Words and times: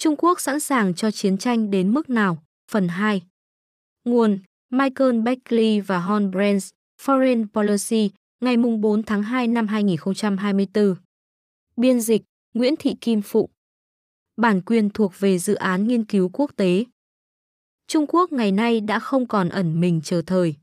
Trung 0.00 0.16
Quốc 0.18 0.40
sẵn 0.40 0.60
sàng 0.60 0.94
cho 0.94 1.10
chiến 1.10 1.38
tranh 1.38 1.70
đến 1.70 1.94
mức 1.94 2.10
nào? 2.10 2.42
Phần 2.70 2.88
2 2.88 3.22
Nguồn 4.04 4.38
Michael 4.70 5.20
Beckley 5.20 5.80
và 5.80 5.98
Hon 5.98 6.30
Brands, 6.30 6.68
Foreign 7.02 7.46
Policy, 7.54 8.10
ngày 8.40 8.56
4 8.56 9.02
tháng 9.02 9.22
2 9.22 9.46
năm 9.46 9.66
2024. 9.66 10.94
Biên 11.76 12.00
dịch 12.00 12.22
Nguyễn 12.54 12.74
Thị 12.76 12.94
Kim 13.00 13.22
Phụng 13.22 13.50
Bản 14.36 14.60
quyền 14.60 14.90
thuộc 14.90 15.12
về 15.18 15.38
dự 15.38 15.54
án 15.54 15.88
nghiên 15.88 16.04
cứu 16.04 16.30
quốc 16.32 16.50
tế. 16.56 16.84
Trung 17.88 18.06
Quốc 18.08 18.32
ngày 18.32 18.52
nay 18.52 18.80
đã 18.80 18.98
không 18.98 19.26
còn 19.26 19.48
ẩn 19.48 19.80
mình 19.80 20.00
chờ 20.04 20.22
thời. 20.26 20.54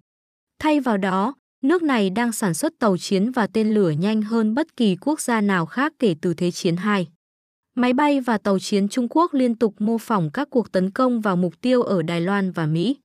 Thay 0.59 0.79
vào 0.79 0.97
đó, 0.97 1.33
nước 1.63 1.83
này 1.83 2.09
đang 2.09 2.31
sản 2.31 2.53
xuất 2.53 2.73
tàu 2.79 2.97
chiến 2.97 3.31
và 3.31 3.47
tên 3.47 3.73
lửa 3.73 3.89
nhanh 3.89 4.21
hơn 4.21 4.55
bất 4.55 4.77
kỳ 4.77 4.95
quốc 4.95 5.21
gia 5.21 5.41
nào 5.41 5.65
khác 5.65 5.93
kể 5.99 6.15
từ 6.21 6.33
Thế 6.33 6.51
chiến 6.51 6.75
II. 6.97 7.16
Máy 7.77 7.93
bay 7.93 8.19
và 8.19 8.37
tàu 8.37 8.59
chiến 8.59 8.87
Trung 8.87 9.07
Quốc 9.09 9.33
liên 9.33 9.55
tục 9.55 9.75
mô 9.79 9.97
phỏng 9.97 10.29
các 10.33 10.49
cuộc 10.49 10.71
tấn 10.71 10.91
công 10.91 11.21
vào 11.21 11.35
mục 11.35 11.53
tiêu 11.61 11.81
ở 11.81 12.01
Đài 12.01 12.21
Loan 12.21 12.51
và 12.51 12.65
Mỹ. 12.65 12.97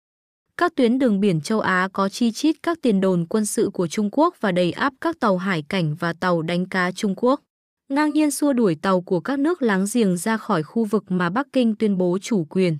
Các 0.57 0.73
tuyến 0.75 0.99
đường 0.99 1.21
biển 1.21 1.41
châu 1.41 1.61
Á 1.61 1.89
có 1.93 2.09
chi 2.09 2.33
chít 2.33 2.57
các 2.63 2.79
tiền 2.83 3.01
đồn 3.01 3.27
quân 3.27 3.47
sự 3.47 3.71
của 3.73 3.87
Trung 3.87 4.09
Quốc 4.13 4.37
và 4.41 4.53
đầy 4.53 4.73
áp 4.73 4.93
các 5.01 5.21
tàu 5.21 5.37
hải 5.37 5.63
cảnh 5.69 5.97
và 5.99 6.13
tàu 6.13 6.43
đánh 6.43 6.69
cá 6.69 6.93
Trung 6.93 7.15
Quốc. 7.17 7.41
Ngang 7.89 8.11
nhiên 8.11 8.31
xua 8.31 8.53
đuổi 8.53 8.75
tàu 8.83 9.01
của 9.01 9.21
các 9.21 9.39
nước 9.39 9.63
láng 9.63 9.85
giềng 9.93 10.17
ra 10.17 10.37
khỏi 10.37 10.63
khu 10.63 10.85
vực 10.85 11.05
mà 11.09 11.31
Bắc 11.31 11.47
Kinh 11.53 11.75
tuyên 11.77 11.99
bố 11.99 12.19
chủ 12.19 12.45
quyền. 12.45 12.79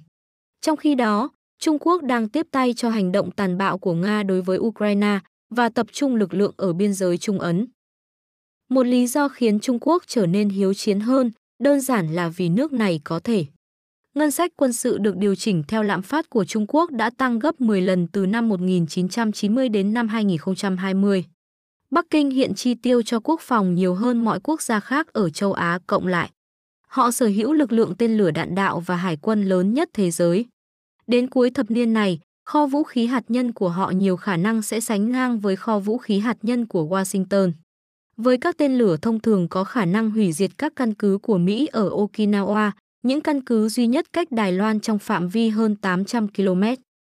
Trong 0.61 0.77
khi 0.77 0.95
đó, 0.95 1.31
Trung 1.59 1.79
Quốc 1.81 2.03
đang 2.03 2.29
tiếp 2.29 2.47
tay 2.51 2.75
cho 2.77 2.91
hành 2.91 3.13
động 3.13 3.31
tàn 3.31 3.59
bạo 3.59 3.79
của 3.79 3.95
Nga 3.95 4.23
đối 4.23 4.43
với 4.43 4.59
Ukraine 4.59 5.19
và 5.55 5.69
tập 5.69 5.87
trung 5.93 6.15
lực 6.15 6.35
lượng 6.35 6.55
ở 6.57 6.73
biên 6.73 6.95
giới 6.95 7.19
Trung 7.19 7.39
Ấn. 7.39 7.67
Một 8.71 8.87
lý 8.87 9.07
do 9.07 9.29
khiến 9.29 9.61
Trung 9.61 9.79
Quốc 9.81 10.03
trở 10.07 10.27
nên 10.27 10.49
hiếu 10.49 10.75
chiến 10.75 11.01
hơn 11.01 11.31
đơn 11.63 11.81
giản 11.81 12.15
là 12.15 12.29
vì 12.29 12.49
nước 12.49 12.73
này 12.73 13.01
có 13.05 13.21
thể. 13.25 13.45
Ngân 14.15 14.31
sách 14.31 14.53
quân 14.57 14.73
sự 14.73 14.99
được 14.99 15.17
điều 15.17 15.35
chỉnh 15.35 15.63
theo 15.69 15.83
lạm 15.83 16.03
phát 16.03 16.31
của 16.31 16.45
Trung 16.45 16.67
Quốc 16.69 16.91
đã 16.91 17.11
tăng 17.11 17.39
gấp 17.39 17.61
10 17.61 17.81
lần 17.81 18.07
từ 18.07 18.27
năm 18.27 18.49
1990 18.49 19.69
đến 19.69 19.95
năm 19.95 20.09
2020. 20.09 21.25
Bắc 21.91 22.07
Kinh 22.11 22.31
hiện 22.31 22.55
chi 22.55 22.75
tiêu 22.75 23.03
cho 23.03 23.21
quốc 23.21 23.41
phòng 23.41 23.75
nhiều 23.75 23.95
hơn 23.95 24.25
mọi 24.25 24.41
quốc 24.41 24.63
gia 24.63 24.81
khác 24.81 25.13
ở 25.13 25.31
châu 25.31 25.53
Á 25.53 25.79
cộng 25.87 26.07
lại. 26.07 26.31
Họ 26.87 27.11
sở 27.11 27.27
hữu 27.27 27.53
lực 27.53 27.73
lượng 27.73 27.95
tên 27.99 28.17
lửa 28.17 28.31
đạn 28.31 28.55
đạo 28.55 28.81
và 28.81 28.97
hải 28.97 29.17
quân 29.17 29.45
lớn 29.45 29.75
nhất 29.75 29.91
thế 29.95 30.11
giới. 30.11 30.47
Đến 31.07 31.31
cuối 31.31 31.51
thập 31.51 31.71
niên 31.71 31.93
này, 31.93 32.21
kho 32.45 32.67
vũ 32.67 32.83
khí 32.83 33.07
hạt 33.07 33.25
nhân 33.29 33.53
của 33.53 33.69
họ 33.69 33.91
nhiều 33.91 34.17
khả 34.17 34.37
năng 34.37 34.63
sẽ 34.63 34.81
sánh 34.81 35.13
ngang 35.13 35.39
với 35.39 35.57
kho 35.57 35.79
vũ 35.79 35.99
khí 35.99 36.19
hạt 36.19 36.37
nhân 36.43 36.67
của 36.67 36.85
Washington. 36.85 37.53
Với 38.17 38.39
các 38.39 38.57
tên 38.59 38.79
lửa 38.79 38.97
thông 38.97 39.21
thường 39.21 39.49
có 39.49 39.65
khả 39.65 39.85
năng 39.85 40.11
hủy 40.11 40.33
diệt 40.33 40.51
các 40.59 40.73
căn 40.77 40.95
cứ 40.95 41.19
của 41.23 41.39
Mỹ 41.39 41.67
ở 41.67 41.91
Okinawa, 41.91 42.71
những 43.03 43.21
căn 43.21 43.41
cứ 43.41 43.69
duy 43.69 43.87
nhất 43.87 44.13
cách 44.13 44.33
Đài 44.33 44.53
Loan 44.53 44.81
trong 44.81 44.99
phạm 44.99 45.29
vi 45.29 45.49
hơn 45.49 45.77
800 45.77 46.29
km. 46.29 46.63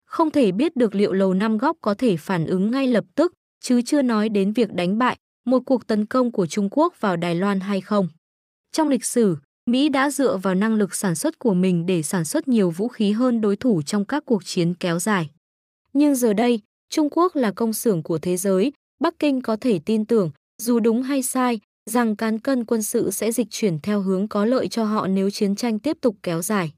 Không 0.06 0.30
thể 0.30 0.52
biết 0.52 0.76
được 0.76 0.94
liệu 0.94 1.12
Lầu 1.12 1.34
Năm 1.34 1.58
Góc 1.58 1.76
có 1.80 1.94
thể 1.94 2.16
phản 2.16 2.46
ứng 2.46 2.70
ngay 2.70 2.86
lập 2.86 3.04
tức, 3.14 3.32
chứ 3.60 3.82
chưa 3.82 4.02
nói 4.02 4.28
đến 4.28 4.52
việc 4.52 4.72
đánh 4.72 4.98
bại 4.98 5.16
một 5.46 5.62
cuộc 5.66 5.86
tấn 5.86 6.06
công 6.06 6.32
của 6.32 6.46
Trung 6.46 6.68
Quốc 6.70 7.00
vào 7.00 7.16
Đài 7.16 7.34
Loan 7.34 7.60
hay 7.60 7.80
không. 7.80 8.08
Trong 8.72 8.88
lịch 8.88 9.04
sử, 9.04 9.36
Mỹ 9.66 9.88
đã 9.88 10.10
dựa 10.10 10.36
vào 10.36 10.54
năng 10.54 10.74
lực 10.74 10.94
sản 10.94 11.14
xuất 11.14 11.38
của 11.38 11.54
mình 11.54 11.86
để 11.86 12.02
sản 12.02 12.24
xuất 12.24 12.48
nhiều 12.48 12.70
vũ 12.70 12.88
khí 12.88 13.12
hơn 13.12 13.40
đối 13.40 13.56
thủ 13.56 13.82
trong 13.82 14.04
các 14.04 14.22
cuộc 14.26 14.44
chiến 14.44 14.74
kéo 14.74 14.98
dài. 14.98 15.30
Nhưng 15.92 16.14
giờ 16.14 16.32
đây, 16.32 16.60
Trung 16.90 17.08
Quốc 17.10 17.36
là 17.36 17.50
công 17.50 17.72
xưởng 17.72 18.02
của 18.02 18.18
thế 18.18 18.36
giới, 18.36 18.72
Bắc 19.00 19.18
Kinh 19.18 19.40
có 19.40 19.56
thể 19.56 19.78
tin 19.78 20.04
tưởng, 20.04 20.30
dù 20.62 20.80
đúng 20.80 21.02
hay 21.02 21.22
sai, 21.22 21.60
rằng 21.90 22.16
cán 22.16 22.38
cân 22.38 22.64
quân 22.64 22.82
sự 22.82 23.10
sẽ 23.10 23.32
dịch 23.32 23.46
chuyển 23.50 23.78
theo 23.80 24.00
hướng 24.00 24.28
có 24.28 24.44
lợi 24.44 24.68
cho 24.68 24.84
họ 24.84 25.06
nếu 25.06 25.30
chiến 25.30 25.56
tranh 25.56 25.78
tiếp 25.78 25.96
tục 26.00 26.16
kéo 26.22 26.42
dài. 26.42 26.72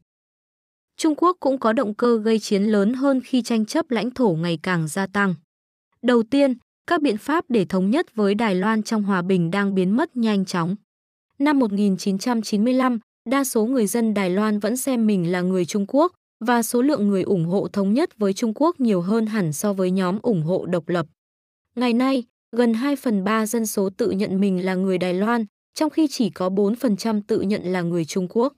Trung 0.96 1.14
Quốc 1.16 1.36
cũng 1.40 1.58
có 1.58 1.72
động 1.72 1.94
cơ 1.94 2.18
gây 2.18 2.38
chiến 2.38 2.62
lớn 2.62 2.94
hơn 2.94 3.20
khi 3.24 3.42
tranh 3.42 3.66
chấp 3.66 3.90
lãnh 3.90 4.10
thổ 4.10 4.28
ngày 4.30 4.58
càng 4.62 4.88
gia 4.88 5.06
tăng. 5.06 5.34
Đầu 6.02 6.22
tiên, 6.22 6.54
các 6.86 7.02
biện 7.02 7.16
pháp 7.16 7.44
để 7.48 7.64
thống 7.64 7.90
nhất 7.90 8.14
với 8.14 8.34
Đài 8.34 8.54
Loan 8.54 8.82
trong 8.82 9.02
hòa 9.02 9.22
bình 9.22 9.50
đang 9.50 9.74
biến 9.74 9.96
mất 9.96 10.16
nhanh 10.16 10.44
chóng. 10.44 10.76
Năm 11.38 11.58
1995, 11.58 12.98
đa 13.30 13.44
số 13.44 13.66
người 13.66 13.86
dân 13.86 14.14
Đài 14.14 14.30
Loan 14.30 14.58
vẫn 14.58 14.76
xem 14.76 15.06
mình 15.06 15.32
là 15.32 15.40
người 15.40 15.64
Trung 15.64 15.84
Quốc 15.88 16.12
và 16.44 16.62
số 16.62 16.82
lượng 16.82 17.08
người 17.08 17.22
ủng 17.22 17.44
hộ 17.44 17.68
thống 17.72 17.94
nhất 17.94 18.18
với 18.18 18.32
Trung 18.32 18.52
Quốc 18.54 18.80
nhiều 18.80 19.00
hơn 19.00 19.26
hẳn 19.26 19.52
so 19.52 19.72
với 19.72 19.90
nhóm 19.90 20.18
ủng 20.22 20.42
hộ 20.42 20.66
độc 20.66 20.88
lập. 20.88 21.06
Ngày 21.76 21.92
nay, 21.92 22.24
gần 22.56 22.74
2 22.74 22.96
phần 22.96 23.24
3 23.24 23.46
dân 23.46 23.66
số 23.66 23.90
tự 23.96 24.10
nhận 24.10 24.40
mình 24.40 24.64
là 24.64 24.74
người 24.74 24.98
Đài 24.98 25.14
Loan, 25.14 25.44
trong 25.74 25.90
khi 25.90 26.06
chỉ 26.10 26.30
có 26.30 26.48
4% 26.48 27.22
tự 27.26 27.40
nhận 27.40 27.62
là 27.62 27.82
người 27.82 28.04
Trung 28.04 28.28
Quốc. 28.30 28.52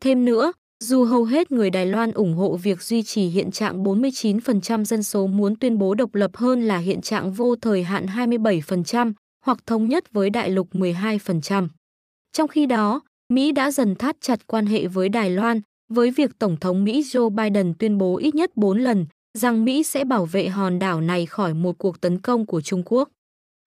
Thêm 0.00 0.24
nữa, 0.24 0.52
dù 0.84 1.04
hầu 1.04 1.24
hết 1.24 1.52
người 1.52 1.70
Đài 1.70 1.86
Loan 1.86 2.12
ủng 2.12 2.34
hộ 2.34 2.56
việc 2.56 2.82
duy 2.82 3.02
trì 3.02 3.26
hiện 3.26 3.50
trạng 3.50 3.84
49% 3.84 4.84
dân 4.84 5.02
số 5.02 5.26
muốn 5.26 5.56
tuyên 5.56 5.78
bố 5.78 5.94
độc 5.94 6.14
lập 6.14 6.36
hơn 6.36 6.62
là 6.62 6.78
hiện 6.78 7.00
trạng 7.00 7.32
vô 7.32 7.56
thời 7.56 7.82
hạn 7.82 8.06
27% 8.06 9.12
hoặc 9.44 9.58
thống 9.66 9.88
nhất 9.88 10.12
với 10.12 10.30
đại 10.30 10.50
lục 10.50 10.68
12%. 10.72 11.68
Trong 12.32 12.48
khi 12.48 12.66
đó, 12.66 13.00
Mỹ 13.32 13.52
đã 13.52 13.70
dần 13.70 13.94
thắt 13.94 14.16
chặt 14.20 14.46
quan 14.46 14.66
hệ 14.66 14.86
với 14.86 15.08
Đài 15.08 15.30
Loan 15.30 15.60
với 15.88 16.10
việc 16.10 16.30
Tổng 16.38 16.56
thống 16.56 16.84
Mỹ 16.84 17.02
Joe 17.02 17.30
Biden 17.30 17.74
tuyên 17.78 17.98
bố 17.98 18.16
ít 18.16 18.34
nhất 18.34 18.50
4 18.56 18.78
lần 18.78 19.06
rằng 19.38 19.64
Mỹ 19.64 19.82
sẽ 19.82 20.04
bảo 20.04 20.24
vệ 20.24 20.48
hòn 20.48 20.78
đảo 20.78 21.00
này 21.00 21.26
khỏi 21.26 21.54
một 21.54 21.78
cuộc 21.78 22.00
tấn 22.00 22.18
công 22.18 22.46
của 22.46 22.60
Trung 22.60 22.82
Quốc. 22.86 23.08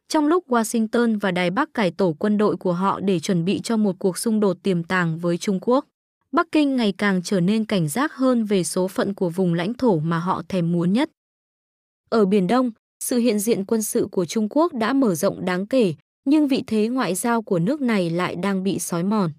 Trong 0.07 0.27
lúc 0.27 0.49
Washington 0.49 1.19
và 1.19 1.31
Đài 1.31 1.49
Bắc 1.49 1.73
cải 1.73 1.91
tổ 1.91 2.15
quân 2.19 2.37
đội 2.37 2.57
của 2.57 2.73
họ 2.73 2.99
để 2.99 3.19
chuẩn 3.19 3.45
bị 3.45 3.59
cho 3.63 3.77
một 3.77 3.95
cuộc 3.99 4.17
xung 4.17 4.39
đột 4.39 4.57
tiềm 4.63 4.83
tàng 4.83 5.17
với 5.17 5.37
Trung 5.37 5.59
Quốc, 5.61 5.85
Bắc 6.31 6.47
Kinh 6.51 6.75
ngày 6.75 6.93
càng 6.97 7.21
trở 7.23 7.39
nên 7.39 7.65
cảnh 7.65 7.87
giác 7.87 8.13
hơn 8.13 8.45
về 8.45 8.63
số 8.63 8.87
phận 8.87 9.13
của 9.13 9.29
vùng 9.29 9.53
lãnh 9.53 9.73
thổ 9.73 9.99
mà 9.99 10.19
họ 10.19 10.41
thèm 10.49 10.71
muốn 10.71 10.93
nhất. 10.93 11.09
Ở 12.09 12.25
Biển 12.25 12.47
Đông, 12.47 12.71
sự 13.03 13.17
hiện 13.17 13.39
diện 13.39 13.65
quân 13.65 13.81
sự 13.81 14.07
của 14.11 14.25
Trung 14.25 14.47
Quốc 14.49 14.73
đã 14.73 14.93
mở 14.93 15.15
rộng 15.15 15.45
đáng 15.45 15.65
kể, 15.67 15.93
nhưng 16.25 16.47
vị 16.47 16.63
thế 16.67 16.87
ngoại 16.87 17.15
giao 17.15 17.41
của 17.41 17.59
nước 17.59 17.81
này 17.81 18.09
lại 18.09 18.35
đang 18.35 18.63
bị 18.63 18.79
sói 18.79 19.03
mòn. 19.03 19.31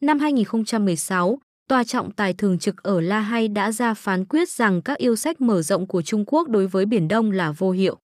Năm 0.00 0.18
2016, 0.18 1.38
Tòa 1.68 1.84
trọng 1.84 2.10
tài 2.10 2.34
thường 2.34 2.58
trực 2.58 2.82
ở 2.82 3.00
La 3.00 3.20
Hay 3.20 3.48
đã 3.48 3.72
ra 3.72 3.94
phán 3.94 4.24
quyết 4.24 4.48
rằng 4.48 4.82
các 4.82 4.98
yêu 4.98 5.16
sách 5.16 5.40
mở 5.40 5.62
rộng 5.62 5.86
của 5.86 6.02
Trung 6.02 6.24
Quốc 6.26 6.48
đối 6.48 6.66
với 6.66 6.86
Biển 6.86 7.08
Đông 7.08 7.30
là 7.30 7.52
vô 7.52 7.70
hiệu. 7.70 7.96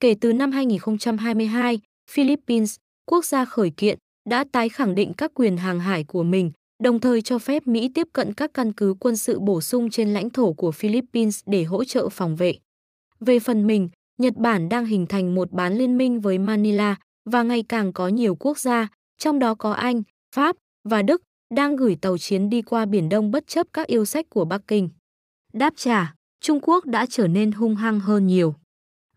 Kể 0.00 0.14
từ 0.20 0.32
năm 0.32 0.52
2022, 0.52 1.80
Philippines, 2.10 2.76
quốc 3.06 3.24
gia 3.24 3.44
khởi 3.44 3.70
kiện, 3.76 3.98
đã 4.28 4.44
tái 4.52 4.68
khẳng 4.68 4.94
định 4.94 5.12
các 5.16 5.30
quyền 5.34 5.56
hàng 5.56 5.80
hải 5.80 6.04
của 6.04 6.22
mình, 6.22 6.52
đồng 6.82 7.00
thời 7.00 7.22
cho 7.22 7.38
phép 7.38 7.66
Mỹ 7.66 7.90
tiếp 7.94 8.08
cận 8.12 8.32
các 8.34 8.50
căn 8.54 8.72
cứ 8.72 8.94
quân 9.00 9.16
sự 9.16 9.40
bổ 9.40 9.60
sung 9.60 9.90
trên 9.90 10.14
lãnh 10.14 10.30
thổ 10.30 10.52
của 10.52 10.72
Philippines 10.72 11.40
để 11.46 11.64
hỗ 11.64 11.84
trợ 11.84 12.08
phòng 12.08 12.36
vệ. 12.36 12.54
Về 13.20 13.38
phần 13.38 13.66
mình, 13.66 13.88
Nhật 14.18 14.36
Bản 14.36 14.68
đang 14.68 14.86
hình 14.86 15.06
thành 15.06 15.34
một 15.34 15.52
bán 15.52 15.78
liên 15.78 15.98
minh 15.98 16.20
với 16.20 16.38
Manila 16.38 16.96
và 17.30 17.42
ngày 17.42 17.64
càng 17.68 17.92
có 17.92 18.08
nhiều 18.08 18.34
quốc 18.34 18.58
gia, 18.58 18.88
trong 19.18 19.38
đó 19.38 19.54
có 19.54 19.72
Anh, 19.72 20.02
Pháp 20.34 20.56
và 20.88 21.02
Đức, 21.02 21.22
đang 21.54 21.76
gửi 21.76 21.96
tàu 22.00 22.18
chiến 22.18 22.50
đi 22.50 22.62
qua 22.62 22.86
Biển 22.86 23.08
Đông 23.08 23.30
bất 23.30 23.46
chấp 23.46 23.66
các 23.72 23.86
yêu 23.86 24.04
sách 24.04 24.26
của 24.30 24.44
Bắc 24.44 24.62
Kinh. 24.68 24.88
Đáp 25.52 25.72
trả, 25.76 26.14
Trung 26.40 26.60
Quốc 26.62 26.86
đã 26.86 27.06
trở 27.06 27.26
nên 27.28 27.52
hung 27.52 27.76
hăng 27.76 28.00
hơn 28.00 28.26
nhiều. 28.26 28.54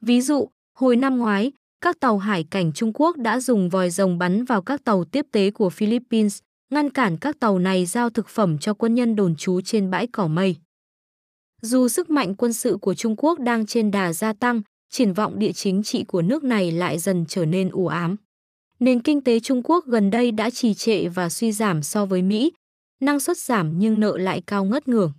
Ví 0.02 0.22
dụ, 0.22 0.50
hồi 0.80 0.96
năm 0.96 1.18
ngoái, 1.18 1.52
các 1.82 2.00
tàu 2.00 2.18
hải 2.18 2.44
cảnh 2.44 2.72
Trung 2.74 2.92
Quốc 2.94 3.18
đã 3.18 3.40
dùng 3.40 3.70
vòi 3.70 3.90
rồng 3.90 4.18
bắn 4.18 4.46
vào 4.46 4.62
các 4.62 4.84
tàu 4.84 5.04
tiếp 5.04 5.26
tế 5.32 5.52
của 5.52 5.70
Philippines, 5.70 6.40
ngăn 6.72 6.90
cản 6.90 7.18
các 7.18 7.40
tàu 7.40 7.60
này 7.60 7.86
giao 7.86 8.10
thực 8.10 8.28
phẩm 8.28 8.58
cho 8.58 8.74
quân 8.74 8.96
nhân 8.96 9.16
đồn 9.16 9.36
trú 9.36 9.62
trên 9.62 9.90
bãi 9.90 10.08
cỏ 10.08 10.28
mây. 10.28 10.56
Dù 11.62 11.88
sức 11.88 12.10
mạnh 12.10 12.36
quân 12.36 12.54
sự 12.54 12.78
của 12.82 12.94
Trung 12.94 13.16
Quốc 13.18 13.40
đang 13.40 13.66
trên 13.66 13.92
đà 13.92 14.14
gia 14.14 14.34
tăng, 14.34 14.62
triển 14.90 15.14
vọng 15.14 15.40
địa 15.40 15.52
chính 15.52 15.84
trị 15.84 16.04
của 16.04 16.22
nước 16.22 16.44
này 16.44 16.72
lại 16.72 17.00
dần 17.00 17.26
trở 17.28 17.46
nên 17.46 17.70
u 17.70 17.88
ám. 17.88 18.16
Nền 18.80 19.02
kinh 19.02 19.22
tế 19.22 19.40
Trung 19.40 19.62
Quốc 19.64 19.86
gần 19.86 20.12
đây 20.12 20.32
đã 20.32 20.50
trì 20.50 20.74
trệ 20.74 21.08
và 21.08 21.30
suy 21.30 21.52
giảm 21.52 21.84
so 21.84 22.06
với 22.06 22.22
Mỹ, 22.22 22.52
năng 23.02 23.20
suất 23.20 23.38
giảm 23.38 23.80
nhưng 23.80 24.00
nợ 24.00 24.18
lại 24.18 24.42
cao 24.48 24.66
ngất 24.66 24.88
ngưởng. 24.88 25.12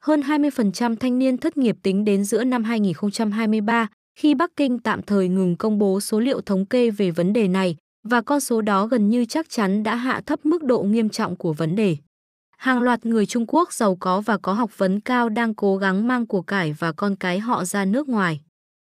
Hơn 0.00 0.20
20% 0.20 0.96
thanh 0.96 1.18
niên 1.18 1.38
thất 1.38 1.56
nghiệp 1.56 1.76
tính 1.82 2.04
đến 2.04 2.24
giữa 2.24 2.44
năm 2.44 2.64
2023 2.64 3.88
khi 4.14 4.34
Bắc 4.34 4.50
Kinh 4.56 4.78
tạm 4.78 5.02
thời 5.02 5.28
ngừng 5.28 5.56
công 5.56 5.78
bố 5.78 6.00
số 6.00 6.20
liệu 6.20 6.40
thống 6.40 6.66
kê 6.66 6.90
về 6.90 7.10
vấn 7.10 7.32
đề 7.32 7.48
này 7.48 7.76
và 8.08 8.20
con 8.20 8.40
số 8.40 8.60
đó 8.60 8.86
gần 8.86 9.10
như 9.10 9.24
chắc 9.24 9.48
chắn 9.48 9.82
đã 9.82 9.96
hạ 9.96 10.22
thấp 10.26 10.46
mức 10.46 10.62
độ 10.62 10.82
nghiêm 10.82 11.08
trọng 11.08 11.36
của 11.36 11.52
vấn 11.52 11.76
đề. 11.76 11.96
Hàng 12.56 12.82
loạt 12.82 13.06
người 13.06 13.26
Trung 13.26 13.44
Quốc 13.48 13.72
giàu 13.72 13.96
có 14.00 14.20
và 14.20 14.38
có 14.38 14.52
học 14.52 14.78
vấn 14.78 15.00
cao 15.00 15.28
đang 15.28 15.54
cố 15.54 15.76
gắng 15.76 16.08
mang 16.08 16.26
của 16.26 16.42
cải 16.42 16.72
và 16.72 16.92
con 16.92 17.16
cái 17.16 17.38
họ 17.38 17.64
ra 17.64 17.84
nước 17.84 18.08
ngoài. 18.08 18.40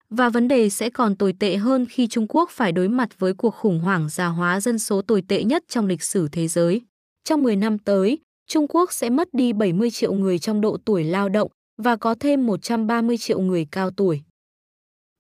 Và 0.10 0.30
vấn 0.30 0.48
đề 0.48 0.70
sẽ 0.70 0.90
còn 0.90 1.16
tồi 1.16 1.34
tệ 1.40 1.56
hơn 1.56 1.86
khi 1.90 2.08
Trung 2.08 2.26
Quốc 2.30 2.50
phải 2.50 2.72
đối 2.72 2.88
mặt 2.88 3.20
với 3.20 3.34
cuộc 3.34 3.56
khủng 3.56 3.80
hoảng 3.80 4.10
già 4.10 4.28
hóa 4.28 4.62
dân 4.62 4.80
số 4.80 5.02
tồi 5.02 5.24
tệ 5.28 5.44
nhất 5.44 5.64
trong 5.68 5.88
lịch 5.88 6.04
sử 6.04 6.28
thế 6.32 6.48
giới. 6.48 6.82
Trong 7.24 7.44
10 7.44 7.56
năm 7.56 7.78
tới, 7.78 8.18
Trung 8.48 8.68
Quốc 8.70 8.94
sẽ 8.94 9.10
mất 9.10 9.34
đi 9.34 9.54
70 9.54 9.92
triệu 9.92 10.14
người 10.14 10.40
trong 10.40 10.62
độ 10.62 10.78
tuổi 10.86 11.04
lao 11.04 11.30
động 11.30 11.52
và 11.78 11.96
có 11.96 12.16
thêm 12.20 12.46
130 12.46 13.18
triệu 13.18 13.40
người 13.40 13.68
cao 13.72 13.92
tuổi. 13.92 14.22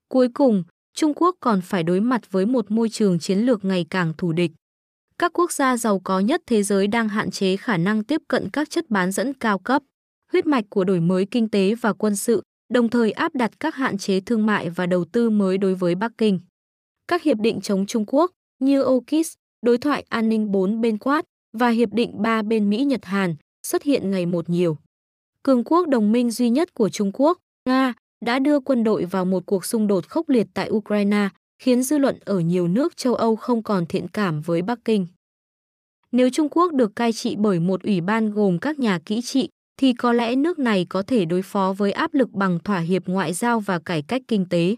Cuối 0.09 0.29
cùng, 0.33 0.63
Trung 0.93 1.13
Quốc 1.15 1.35
còn 1.39 1.61
phải 1.61 1.83
đối 1.83 1.99
mặt 1.99 2.31
với 2.31 2.45
một 2.45 2.71
môi 2.71 2.89
trường 2.89 3.19
chiến 3.19 3.39
lược 3.39 3.65
ngày 3.65 3.85
càng 3.89 4.13
thù 4.17 4.31
địch. 4.31 4.51
Các 5.17 5.33
quốc 5.33 5.51
gia 5.51 5.77
giàu 5.77 5.99
có 5.99 6.19
nhất 6.19 6.41
thế 6.45 6.63
giới 6.63 6.87
đang 6.87 7.09
hạn 7.09 7.31
chế 7.31 7.57
khả 7.57 7.77
năng 7.77 8.03
tiếp 8.03 8.21
cận 8.27 8.49
các 8.53 8.69
chất 8.69 8.89
bán 8.89 9.11
dẫn 9.11 9.33
cao 9.33 9.59
cấp, 9.59 9.83
huyết 10.31 10.45
mạch 10.45 10.65
của 10.69 10.83
đổi 10.83 10.99
mới 10.99 11.25
kinh 11.25 11.49
tế 11.49 11.75
và 11.75 11.93
quân 11.93 12.15
sự, 12.15 12.43
đồng 12.73 12.89
thời 12.89 13.11
áp 13.11 13.35
đặt 13.35 13.51
các 13.59 13.75
hạn 13.75 13.97
chế 13.97 14.19
thương 14.19 14.45
mại 14.45 14.69
và 14.69 14.85
đầu 14.85 15.05
tư 15.05 15.29
mới 15.29 15.57
đối 15.57 15.75
với 15.75 15.95
Bắc 15.95 16.11
Kinh. 16.17 16.39
Các 17.07 17.23
hiệp 17.23 17.37
định 17.37 17.61
chống 17.61 17.85
Trung 17.85 18.05
Quốc 18.07 18.31
như 18.59 18.81
AUKUS, 18.83 19.33
đối 19.61 19.77
thoại 19.77 20.05
an 20.09 20.29
ninh 20.29 20.51
bốn 20.51 20.81
bên 20.81 20.97
Quad 20.97 21.25
và 21.57 21.69
hiệp 21.69 21.93
định 21.93 22.21
ba 22.21 22.41
bên 22.41 22.69
Mỹ-Nhật-Hàn 22.69 23.35
xuất 23.67 23.83
hiện 23.83 24.11
ngày 24.11 24.25
một 24.25 24.49
nhiều. 24.49 24.77
Cường 25.43 25.63
quốc 25.63 25.87
đồng 25.87 26.11
minh 26.11 26.31
duy 26.31 26.49
nhất 26.49 26.73
của 26.73 26.89
Trung 26.89 27.11
Quốc, 27.13 27.37
Nga, 27.65 27.93
đã 28.25 28.39
đưa 28.39 28.59
quân 28.59 28.83
đội 28.83 29.05
vào 29.05 29.25
một 29.25 29.43
cuộc 29.45 29.65
xung 29.65 29.87
đột 29.87 30.07
khốc 30.07 30.29
liệt 30.29 30.47
tại 30.53 30.69
Ukraine, 30.69 31.29
khiến 31.59 31.83
dư 31.83 31.97
luận 31.97 32.19
ở 32.25 32.39
nhiều 32.39 32.67
nước 32.67 32.97
châu 32.97 33.15
Âu 33.15 33.35
không 33.35 33.63
còn 33.63 33.85
thiện 33.85 34.07
cảm 34.07 34.41
với 34.41 34.61
Bắc 34.61 34.79
Kinh. 34.85 35.07
Nếu 36.11 36.29
Trung 36.29 36.49
Quốc 36.51 36.73
được 36.73 36.95
cai 36.95 37.13
trị 37.13 37.35
bởi 37.39 37.59
một 37.59 37.83
ủy 37.83 38.01
ban 38.01 38.31
gồm 38.31 38.59
các 38.59 38.79
nhà 38.79 38.99
kỹ 39.05 39.21
trị, 39.21 39.49
thì 39.77 39.93
có 39.93 40.13
lẽ 40.13 40.35
nước 40.35 40.59
này 40.59 40.85
có 40.89 41.01
thể 41.01 41.25
đối 41.25 41.41
phó 41.41 41.73
với 41.77 41.91
áp 41.91 42.13
lực 42.13 42.31
bằng 42.31 42.59
thỏa 42.63 42.79
hiệp 42.79 43.07
ngoại 43.07 43.33
giao 43.33 43.59
và 43.59 43.79
cải 43.79 44.01
cách 44.01 44.21
kinh 44.27 44.45
tế. 44.49 44.75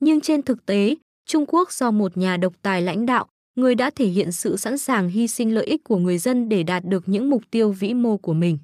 Nhưng 0.00 0.20
trên 0.20 0.42
thực 0.42 0.66
tế, 0.66 0.96
Trung 1.26 1.44
Quốc 1.48 1.72
do 1.72 1.90
một 1.90 2.16
nhà 2.16 2.36
độc 2.36 2.52
tài 2.62 2.82
lãnh 2.82 3.06
đạo, 3.06 3.26
người 3.56 3.74
đã 3.74 3.90
thể 3.90 4.06
hiện 4.06 4.32
sự 4.32 4.56
sẵn 4.56 4.78
sàng 4.78 5.08
hy 5.08 5.28
sinh 5.28 5.54
lợi 5.54 5.66
ích 5.66 5.84
của 5.84 5.96
người 5.96 6.18
dân 6.18 6.48
để 6.48 6.62
đạt 6.62 6.84
được 6.84 7.08
những 7.08 7.30
mục 7.30 7.42
tiêu 7.50 7.72
vĩ 7.72 7.94
mô 7.94 8.16
của 8.16 8.34
mình. 8.34 8.58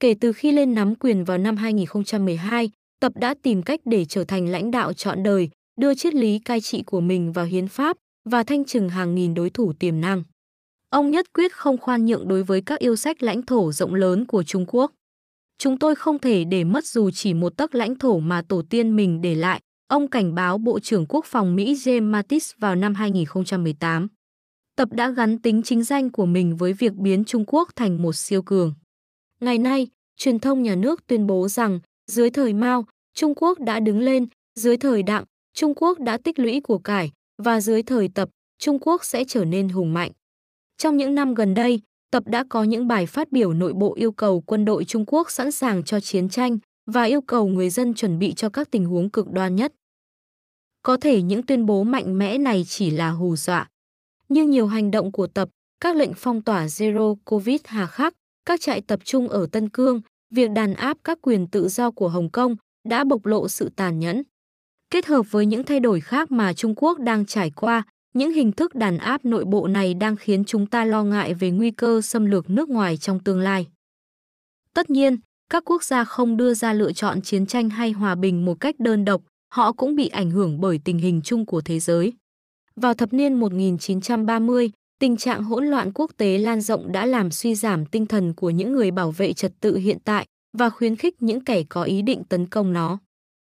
Kể 0.00 0.14
từ 0.20 0.32
khi 0.32 0.52
lên 0.52 0.74
nắm 0.74 0.94
quyền 0.94 1.24
vào 1.24 1.38
năm 1.38 1.56
2012, 1.56 2.70
Tập 3.04 3.12
đã 3.16 3.34
tìm 3.42 3.62
cách 3.62 3.80
để 3.84 4.04
trở 4.04 4.24
thành 4.24 4.48
lãnh 4.48 4.70
đạo 4.70 4.92
trọn 4.92 5.22
đời, 5.22 5.50
đưa 5.76 5.94
triết 5.94 6.14
lý 6.14 6.38
cai 6.38 6.60
trị 6.60 6.82
của 6.82 7.00
mình 7.00 7.32
vào 7.32 7.44
hiến 7.44 7.68
pháp 7.68 7.96
và 8.24 8.42
thanh 8.42 8.64
trừng 8.64 8.88
hàng 8.88 9.14
nghìn 9.14 9.34
đối 9.34 9.50
thủ 9.50 9.72
tiềm 9.72 10.00
năng. 10.00 10.22
Ông 10.90 11.10
nhất 11.10 11.32
quyết 11.32 11.52
không 11.52 11.78
khoan 11.78 12.04
nhượng 12.06 12.28
đối 12.28 12.42
với 12.42 12.60
các 12.60 12.78
yêu 12.78 12.96
sách 12.96 13.22
lãnh 13.22 13.42
thổ 13.42 13.72
rộng 13.72 13.94
lớn 13.94 14.26
của 14.26 14.42
Trung 14.42 14.64
Quốc. 14.68 14.92
Chúng 15.58 15.78
tôi 15.78 15.94
không 15.94 16.18
thể 16.18 16.44
để 16.44 16.64
mất 16.64 16.86
dù 16.86 17.10
chỉ 17.10 17.34
một 17.34 17.56
tấc 17.56 17.74
lãnh 17.74 17.98
thổ 17.98 18.18
mà 18.18 18.42
tổ 18.42 18.62
tiên 18.70 18.96
mình 18.96 19.20
để 19.20 19.34
lại, 19.34 19.60
ông 19.88 20.08
cảnh 20.08 20.34
báo 20.34 20.58
Bộ 20.58 20.80
trưởng 20.80 21.06
Quốc 21.08 21.24
phòng 21.24 21.56
Mỹ 21.56 21.74
James 21.74 22.10
Mattis 22.10 22.52
vào 22.58 22.74
năm 22.74 22.94
2018. 22.94 24.08
Tập 24.76 24.88
đã 24.92 25.10
gắn 25.10 25.38
tính 25.38 25.62
chính 25.62 25.82
danh 25.82 26.10
của 26.10 26.26
mình 26.26 26.56
với 26.56 26.72
việc 26.72 26.92
biến 26.94 27.24
Trung 27.24 27.44
Quốc 27.46 27.68
thành 27.76 28.02
một 28.02 28.12
siêu 28.12 28.42
cường. 28.42 28.74
Ngày 29.40 29.58
nay, 29.58 29.88
truyền 30.16 30.38
thông 30.38 30.62
nhà 30.62 30.74
nước 30.74 31.06
tuyên 31.06 31.26
bố 31.26 31.48
rằng 31.48 31.80
dưới 32.06 32.30
thời 32.30 32.52
Mao, 32.52 32.84
Trung 33.14 33.34
Quốc 33.36 33.60
đã 33.60 33.80
đứng 33.80 34.00
lên, 34.00 34.26
dưới 34.54 34.76
thời 34.76 35.02
Đặng, 35.02 35.24
Trung 35.54 35.74
Quốc 35.76 36.00
đã 36.00 36.18
tích 36.18 36.38
lũy 36.38 36.60
của 36.60 36.78
cải 36.78 37.12
và 37.42 37.60
dưới 37.60 37.82
thời 37.82 38.08
Tập, 38.08 38.28
Trung 38.58 38.78
Quốc 38.80 39.04
sẽ 39.04 39.24
trở 39.24 39.44
nên 39.44 39.68
hùng 39.68 39.94
mạnh. 39.94 40.10
Trong 40.78 40.96
những 40.96 41.14
năm 41.14 41.34
gần 41.34 41.54
đây, 41.54 41.80
Tập 42.10 42.22
đã 42.26 42.44
có 42.48 42.62
những 42.62 42.88
bài 42.88 43.06
phát 43.06 43.32
biểu 43.32 43.52
nội 43.52 43.72
bộ 43.72 43.94
yêu 43.94 44.12
cầu 44.12 44.40
quân 44.40 44.64
đội 44.64 44.84
Trung 44.84 45.04
Quốc 45.06 45.30
sẵn 45.30 45.52
sàng 45.52 45.84
cho 45.84 46.00
chiến 46.00 46.28
tranh 46.28 46.58
và 46.86 47.02
yêu 47.02 47.20
cầu 47.20 47.46
người 47.46 47.70
dân 47.70 47.94
chuẩn 47.94 48.18
bị 48.18 48.34
cho 48.34 48.48
các 48.48 48.70
tình 48.70 48.84
huống 48.84 49.10
cực 49.10 49.30
đoan 49.30 49.56
nhất. 49.56 49.72
Có 50.82 50.96
thể 50.96 51.22
những 51.22 51.42
tuyên 51.42 51.66
bố 51.66 51.84
mạnh 51.84 52.18
mẽ 52.18 52.38
này 52.38 52.64
chỉ 52.68 52.90
là 52.90 53.10
hù 53.10 53.36
dọa, 53.36 53.68
nhưng 54.28 54.50
nhiều 54.50 54.66
hành 54.66 54.90
động 54.90 55.12
của 55.12 55.26
Tập, 55.26 55.48
các 55.80 55.96
lệnh 55.96 56.12
phong 56.16 56.42
tỏa 56.42 56.66
Zero 56.66 57.16
Covid 57.24 57.60
hà 57.64 57.86
khắc, 57.86 58.14
các 58.44 58.60
trại 58.60 58.80
tập 58.80 59.00
trung 59.04 59.28
ở 59.28 59.46
Tân 59.52 59.68
Cương, 59.68 60.00
việc 60.30 60.50
đàn 60.50 60.74
áp 60.74 60.98
các 61.04 61.18
quyền 61.22 61.46
tự 61.46 61.68
do 61.68 61.90
của 61.90 62.08
Hồng 62.08 62.30
Kông 62.30 62.56
đã 62.88 63.04
bộc 63.04 63.26
lộ 63.26 63.48
sự 63.48 63.70
tàn 63.76 63.98
nhẫn. 63.98 64.22
Kết 64.90 65.06
hợp 65.06 65.22
với 65.30 65.46
những 65.46 65.64
thay 65.64 65.80
đổi 65.80 66.00
khác 66.00 66.30
mà 66.32 66.52
Trung 66.52 66.74
Quốc 66.76 66.98
đang 66.98 67.26
trải 67.26 67.50
qua, 67.50 67.82
những 68.14 68.32
hình 68.32 68.52
thức 68.52 68.74
đàn 68.74 68.98
áp 68.98 69.24
nội 69.24 69.44
bộ 69.44 69.66
này 69.66 69.94
đang 69.94 70.16
khiến 70.16 70.44
chúng 70.44 70.66
ta 70.66 70.84
lo 70.84 71.04
ngại 71.04 71.34
về 71.34 71.50
nguy 71.50 71.70
cơ 71.70 72.00
xâm 72.00 72.26
lược 72.26 72.50
nước 72.50 72.68
ngoài 72.68 72.96
trong 72.96 73.20
tương 73.20 73.40
lai. 73.40 73.66
Tất 74.74 74.90
nhiên, 74.90 75.16
các 75.50 75.64
quốc 75.66 75.84
gia 75.84 76.04
không 76.04 76.36
đưa 76.36 76.54
ra 76.54 76.72
lựa 76.72 76.92
chọn 76.92 77.22
chiến 77.22 77.46
tranh 77.46 77.70
hay 77.70 77.92
hòa 77.92 78.14
bình 78.14 78.44
một 78.44 78.60
cách 78.60 78.74
đơn 78.80 79.04
độc, 79.04 79.22
họ 79.52 79.72
cũng 79.72 79.94
bị 79.96 80.08
ảnh 80.08 80.30
hưởng 80.30 80.60
bởi 80.60 80.80
tình 80.84 80.98
hình 80.98 81.20
chung 81.24 81.46
của 81.46 81.60
thế 81.60 81.80
giới. 81.80 82.12
Vào 82.76 82.94
thập 82.94 83.12
niên 83.12 83.34
1930, 83.34 84.70
tình 84.98 85.16
trạng 85.16 85.42
hỗn 85.44 85.66
loạn 85.66 85.92
quốc 85.94 86.10
tế 86.16 86.38
lan 86.38 86.60
rộng 86.60 86.92
đã 86.92 87.06
làm 87.06 87.30
suy 87.30 87.54
giảm 87.54 87.86
tinh 87.86 88.06
thần 88.06 88.34
của 88.34 88.50
những 88.50 88.72
người 88.72 88.90
bảo 88.90 89.10
vệ 89.10 89.32
trật 89.32 89.52
tự 89.60 89.76
hiện 89.76 89.98
tại 90.04 90.26
và 90.58 90.70
khuyến 90.70 90.96
khích 90.96 91.22
những 91.22 91.44
kẻ 91.44 91.62
có 91.68 91.82
ý 91.82 92.02
định 92.02 92.24
tấn 92.24 92.46
công 92.46 92.72
nó. 92.72 92.98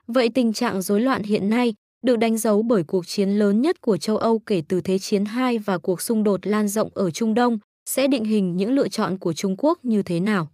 Vậy 0.06 0.28
tình 0.28 0.52
trạng 0.52 0.82
rối 0.82 1.00
loạn 1.00 1.22
hiện 1.22 1.50
nay 1.50 1.74
được 2.02 2.16
đánh 2.16 2.38
dấu 2.38 2.62
bởi 2.62 2.84
cuộc 2.84 3.06
chiến 3.06 3.28
lớn 3.30 3.62
nhất 3.62 3.80
của 3.80 3.96
châu 3.96 4.16
Âu 4.16 4.38
kể 4.38 4.62
từ 4.68 4.80
Thế 4.80 4.98
chiến 4.98 5.24
II 5.36 5.58
và 5.58 5.78
cuộc 5.78 6.00
xung 6.00 6.24
đột 6.24 6.46
lan 6.46 6.68
rộng 6.68 6.90
ở 6.94 7.10
Trung 7.10 7.34
Đông 7.34 7.58
sẽ 7.90 8.06
định 8.06 8.24
hình 8.24 8.56
những 8.56 8.72
lựa 8.72 8.88
chọn 8.88 9.18
của 9.18 9.32
Trung 9.32 9.54
Quốc 9.58 9.84
như 9.84 10.02
thế 10.02 10.20
nào. 10.20 10.48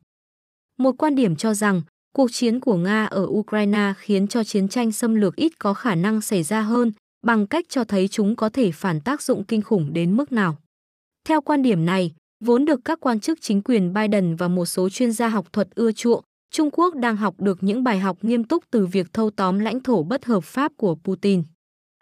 Một 0.79 0.93
quan 0.99 1.15
điểm 1.15 1.37
cho 1.37 1.55
rằng 1.55 1.83
cuộc 2.15 2.33
chiến 2.33 2.61
của 2.61 2.77
Nga 2.77 3.05
ở 3.05 3.27
Ukraine 3.29 3.93
khiến 3.99 4.29
cho 4.29 4.45
chiến 4.45 4.69
tranh 4.69 4.93
xâm 4.93 5.15
lược 5.15 5.37
ít 5.37 5.59
có 5.59 5.75
khả 5.75 5.95
năng 5.95 6.21
xảy 6.21 6.43
ra 6.43 6.61
hơn 6.61 6.93
bằng 7.27 7.47
cách 7.47 7.65
cho 7.69 7.85
thấy 7.85 8.09
chúng 8.09 8.37
có 8.37 8.49
thể 8.49 8.73
phản 8.73 9.01
tác 9.01 9.23
dụng 9.23 9.45
kinh 9.45 9.63
khủng 9.63 9.93
đến 9.93 10.17
mức 10.17 10.33
nào. 10.33 10.57
Theo 11.29 11.41
quan 11.41 11.63
điểm 11.63 11.85
này, 11.85 12.13
vốn 12.45 12.65
được 12.65 12.81
các 12.85 13.01
quan 13.01 13.21
chức 13.21 13.39
chính 13.41 13.63
quyền 13.63 13.93
Biden 13.93 14.37
và 14.37 14.49
một 14.49 14.67
số 14.67 14.89
chuyên 14.89 15.13
gia 15.13 15.29
học 15.29 15.53
thuật 15.53 15.69
ưa 15.75 15.93
chuộng, 15.93 16.25
Trung 16.51 16.71
Quốc 16.73 16.95
đang 16.95 17.17
học 17.17 17.35
được 17.39 17.59
những 17.63 17.85
bài 17.85 17.99
học 17.99 18.19
nghiêm 18.23 18.45
túc 18.45 18.65
từ 18.71 18.87
việc 18.87 19.13
thâu 19.13 19.31
tóm 19.31 19.59
lãnh 19.59 19.81
thổ 19.81 20.03
bất 20.03 20.25
hợp 20.25 20.45
pháp 20.45 20.73
của 20.77 20.95
Putin. 21.05 21.43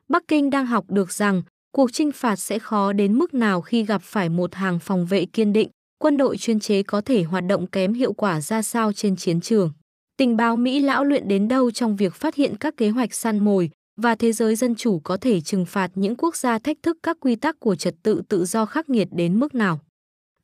Bắc 0.08 0.28
Kinh 0.28 0.50
đang 0.50 0.66
học 0.66 0.84
được 0.88 1.12
rằng 1.12 1.42
cuộc 1.72 1.92
trinh 1.92 2.12
phạt 2.12 2.36
sẽ 2.36 2.58
khó 2.58 2.92
đến 2.92 3.18
mức 3.18 3.34
nào 3.34 3.60
khi 3.60 3.84
gặp 3.84 4.02
phải 4.02 4.28
một 4.28 4.54
hàng 4.54 4.78
phòng 4.78 5.06
vệ 5.06 5.24
kiên 5.24 5.52
định, 5.52 5.68
quân 5.98 6.16
đội 6.16 6.36
chuyên 6.36 6.60
chế 6.60 6.82
có 6.82 7.00
thể 7.00 7.22
hoạt 7.22 7.44
động 7.48 7.66
kém 7.66 7.94
hiệu 7.94 8.12
quả 8.12 8.40
ra 8.40 8.62
sao 8.62 8.92
trên 8.92 9.16
chiến 9.16 9.40
trường. 9.40 9.72
Tình 10.16 10.36
báo 10.36 10.56
Mỹ 10.56 10.80
lão 10.80 11.04
luyện 11.04 11.28
đến 11.28 11.48
đâu 11.48 11.70
trong 11.70 11.96
việc 11.96 12.14
phát 12.14 12.34
hiện 12.34 12.56
các 12.56 12.76
kế 12.76 12.90
hoạch 12.90 13.14
săn 13.14 13.44
mồi 13.44 13.70
và 14.00 14.14
thế 14.14 14.32
giới 14.32 14.56
dân 14.56 14.74
chủ 14.74 15.00
có 15.04 15.16
thể 15.16 15.40
trừng 15.40 15.66
phạt 15.66 15.90
những 15.94 16.16
quốc 16.16 16.36
gia 16.36 16.58
thách 16.58 16.76
thức 16.82 16.98
các 17.02 17.16
quy 17.20 17.36
tắc 17.36 17.60
của 17.60 17.74
trật 17.74 17.94
tự 18.02 18.22
tự 18.28 18.44
do 18.44 18.66
khắc 18.66 18.90
nghiệt 18.90 19.08
đến 19.10 19.40
mức 19.40 19.54
nào. 19.54 19.80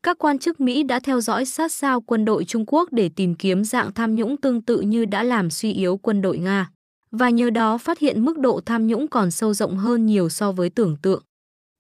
Các 0.03 0.19
quan 0.19 0.39
chức 0.39 0.61
Mỹ 0.61 0.83
đã 0.83 1.01
theo 1.01 1.21
dõi 1.21 1.45
sát 1.45 1.73
sao 1.73 2.01
quân 2.01 2.25
đội 2.25 2.45
Trung 2.45 2.65
Quốc 2.67 2.93
để 2.93 3.11
tìm 3.17 3.35
kiếm 3.35 3.65
dạng 3.65 3.93
tham 3.93 4.15
nhũng 4.15 4.37
tương 4.37 4.63
tự 4.63 4.81
như 4.81 5.05
đã 5.05 5.23
làm 5.23 5.51
suy 5.51 5.73
yếu 5.73 5.97
quân 5.97 6.23
đội 6.23 6.39
Nga, 6.39 6.71
và 7.11 7.31
nhờ 7.31 7.51
đó 7.51 7.79
phát 7.79 7.99
hiện 7.99 8.25
mức 8.25 8.39
độ 8.39 8.61
tham 8.67 8.87
nhũng 8.87 9.09
còn 9.09 9.31
sâu 9.31 9.55
rộng 9.55 9.77
hơn 9.77 10.07
nhiều 10.07 10.29
so 10.29 10.53
với 10.53 10.71
tưởng 10.71 10.97
tượng. 11.03 11.23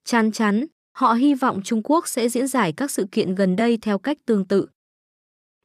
Chán 0.05 0.33
chắn, 0.33 0.67
họ 0.97 1.13
hy 1.13 1.35
vọng 1.35 1.61
Trung 1.65 1.81
Quốc 1.85 2.09
sẽ 2.09 2.29
diễn 2.29 2.49
giải 2.49 2.73
các 2.73 2.91
sự 2.91 3.07
kiện 3.13 3.35
gần 3.35 3.57
đây 3.57 3.79
theo 3.83 3.99
cách 3.99 4.19
tương 4.27 4.45
tự. 4.45 4.67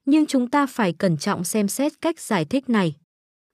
Nhưng 0.06 0.26
chúng 0.26 0.50
ta 0.50 0.66
phải 0.66 0.94
cẩn 0.94 1.18
trọng 1.18 1.44
xem 1.44 1.68
xét 1.68 2.02
cách 2.02 2.20
giải 2.20 2.46
thích 2.46 2.70
này. 2.70 2.96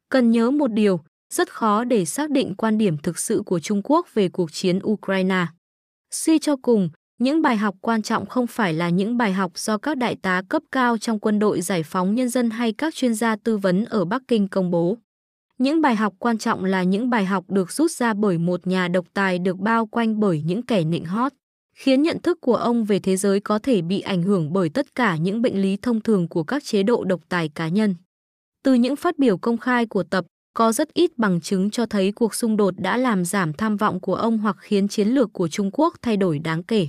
Cần 0.10 0.32
nhớ 0.32 0.52
một 0.52 0.72
điều, 0.72 1.00
rất 1.34 1.54
khó 1.54 1.84
để 1.84 2.06
xác 2.06 2.30
định 2.30 2.56
quan 2.58 2.78
điểm 2.78 2.98
thực 2.98 3.20
sự 3.20 3.42
của 3.46 3.60
Trung 3.60 3.82
Quốc 3.84 4.08
về 4.14 4.30
cuộc 4.30 4.52
chiến 4.52 4.80
Ukraine. 4.84 5.46
Suy 6.12 6.40
cho 6.40 6.56
cùng, 6.56 6.90
những 7.20 7.42
bài 7.42 7.58
học 7.58 7.76
quan 7.82 8.02
trọng 8.02 8.26
không 8.26 8.48
phải 8.48 8.74
là 8.74 8.90
những 8.90 9.18
bài 9.18 9.34
học 9.34 9.52
do 9.56 9.78
các 9.78 9.98
đại 9.98 10.16
tá 10.22 10.42
cấp 10.50 10.64
cao 10.72 10.98
trong 10.98 11.20
quân 11.20 11.40
đội 11.40 11.62
giải 11.62 11.84
phóng 11.84 12.16
nhân 12.16 12.30
dân 12.30 12.50
hay 12.50 12.74
các 12.74 12.96
chuyên 12.96 13.14
gia 13.14 13.36
tư 13.36 13.58
vấn 13.58 13.86
ở 13.86 14.06
Bắc 14.06 14.22
Kinh 14.28 14.48
công 14.48 14.72
bố. 14.72 14.98
Những 15.58 15.82
bài 15.82 15.96
học 15.96 16.14
quan 16.20 16.38
trọng 16.38 16.66
là 16.66 16.84
những 16.84 17.10
bài 17.10 17.26
học 17.26 17.46
được 17.48 17.72
rút 17.72 17.92
ra 17.92 18.14
bởi 18.14 18.38
một 18.38 18.68
nhà 18.68 18.88
độc 18.88 19.06
tài 19.14 19.40
được 19.40 19.58
bao 19.58 19.86
quanh 19.86 20.20
bởi 20.20 20.42
những 20.46 20.62
kẻ 20.62 20.84
nịnh 20.84 21.06
hót, 21.06 21.32
khiến 21.76 22.02
nhận 22.02 22.22
thức 22.22 22.42
của 22.42 22.56
ông 22.56 22.86
về 22.86 23.00
thế 23.00 23.18
giới 23.18 23.40
có 23.40 23.60
thể 23.60 23.82
bị 23.82 24.02
ảnh 24.02 24.24
hưởng 24.24 24.54
bởi 24.54 24.70
tất 24.70 24.96
cả 24.96 25.16
những 25.16 25.42
bệnh 25.42 25.62
lý 25.62 25.78
thông 25.78 26.02
thường 26.02 26.28
của 26.28 26.44
các 26.44 26.64
chế 26.64 26.84
độ 26.84 27.04
độc 27.04 27.22
tài 27.30 27.50
cá 27.50 27.68
nhân. 27.68 27.96
Từ 28.64 28.74
những 28.74 28.96
phát 28.96 29.20
biểu 29.20 29.38
công 29.38 29.58
khai 29.58 29.86
của 29.86 30.04
tập, 30.04 30.26
có 30.54 30.72
rất 30.72 30.94
ít 30.94 31.18
bằng 31.18 31.42
chứng 31.42 31.70
cho 31.70 31.86
thấy 31.86 32.12
cuộc 32.12 32.36
xung 32.36 32.58
đột 32.58 32.74
đã 32.78 32.98
làm 32.98 33.26
giảm 33.26 33.54
tham 33.54 33.78
vọng 33.78 34.00
của 34.00 34.16
ông 34.16 34.38
hoặc 34.38 34.56
khiến 34.60 34.88
chiến 34.88 35.08
lược 35.08 35.34
của 35.34 35.48
Trung 35.48 35.70
Quốc 35.74 35.94
thay 36.02 36.18
đổi 36.18 36.40
đáng 36.40 36.64
kể. 36.64 36.88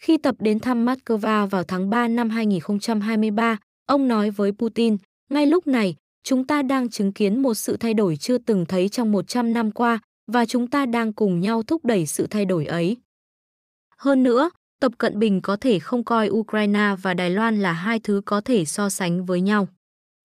Khi 0.00 0.18
tập 0.18 0.34
đến 0.38 0.60
thăm 0.60 0.86
Moscow 0.86 1.46
vào 1.46 1.64
tháng 1.64 1.90
3 1.90 2.08
năm 2.08 2.30
2023, 2.30 3.58
ông 3.86 4.08
nói 4.08 4.30
với 4.30 4.52
Putin, 4.52 4.96
ngay 5.30 5.46
lúc 5.46 5.66
này, 5.66 5.94
chúng 6.24 6.46
ta 6.46 6.62
đang 6.62 6.90
chứng 6.90 7.12
kiến 7.12 7.42
một 7.42 7.54
sự 7.54 7.76
thay 7.76 7.94
đổi 7.94 8.16
chưa 8.16 8.38
từng 8.38 8.66
thấy 8.66 8.88
trong 8.88 9.12
100 9.12 9.52
năm 9.52 9.70
qua 9.70 9.98
và 10.32 10.46
chúng 10.46 10.66
ta 10.66 10.86
đang 10.86 11.12
cùng 11.12 11.40
nhau 11.40 11.62
thúc 11.62 11.84
đẩy 11.84 12.06
sự 12.06 12.26
thay 12.30 12.44
đổi 12.44 12.66
ấy. 12.66 12.96
Hơn 13.96 14.22
nữa, 14.22 14.50
Tập 14.80 14.92
Cận 14.98 15.18
Bình 15.18 15.40
có 15.40 15.56
thể 15.56 15.78
không 15.78 16.04
coi 16.04 16.28
Ukraine 16.28 16.94
và 17.02 17.14
Đài 17.14 17.30
Loan 17.30 17.62
là 17.62 17.72
hai 17.72 17.98
thứ 17.98 18.22
có 18.24 18.40
thể 18.40 18.64
so 18.64 18.88
sánh 18.88 19.24
với 19.24 19.40
nhau. 19.40 19.68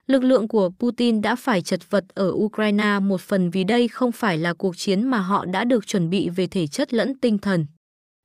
Lực 0.06 0.24
lượng 0.24 0.48
của 0.48 0.70
Putin 0.78 1.22
đã 1.22 1.36
phải 1.36 1.62
chật 1.62 1.90
vật 1.90 2.04
ở 2.14 2.30
Ukraine 2.34 2.98
một 3.02 3.20
phần 3.20 3.50
vì 3.50 3.64
đây 3.64 3.88
không 3.88 4.12
phải 4.12 4.38
là 4.38 4.54
cuộc 4.54 4.76
chiến 4.76 5.02
mà 5.02 5.18
họ 5.18 5.44
đã 5.44 5.64
được 5.64 5.86
chuẩn 5.86 6.10
bị 6.10 6.28
về 6.28 6.46
thể 6.46 6.66
chất 6.66 6.94
lẫn 6.94 7.18
tinh 7.18 7.38
thần. 7.38 7.66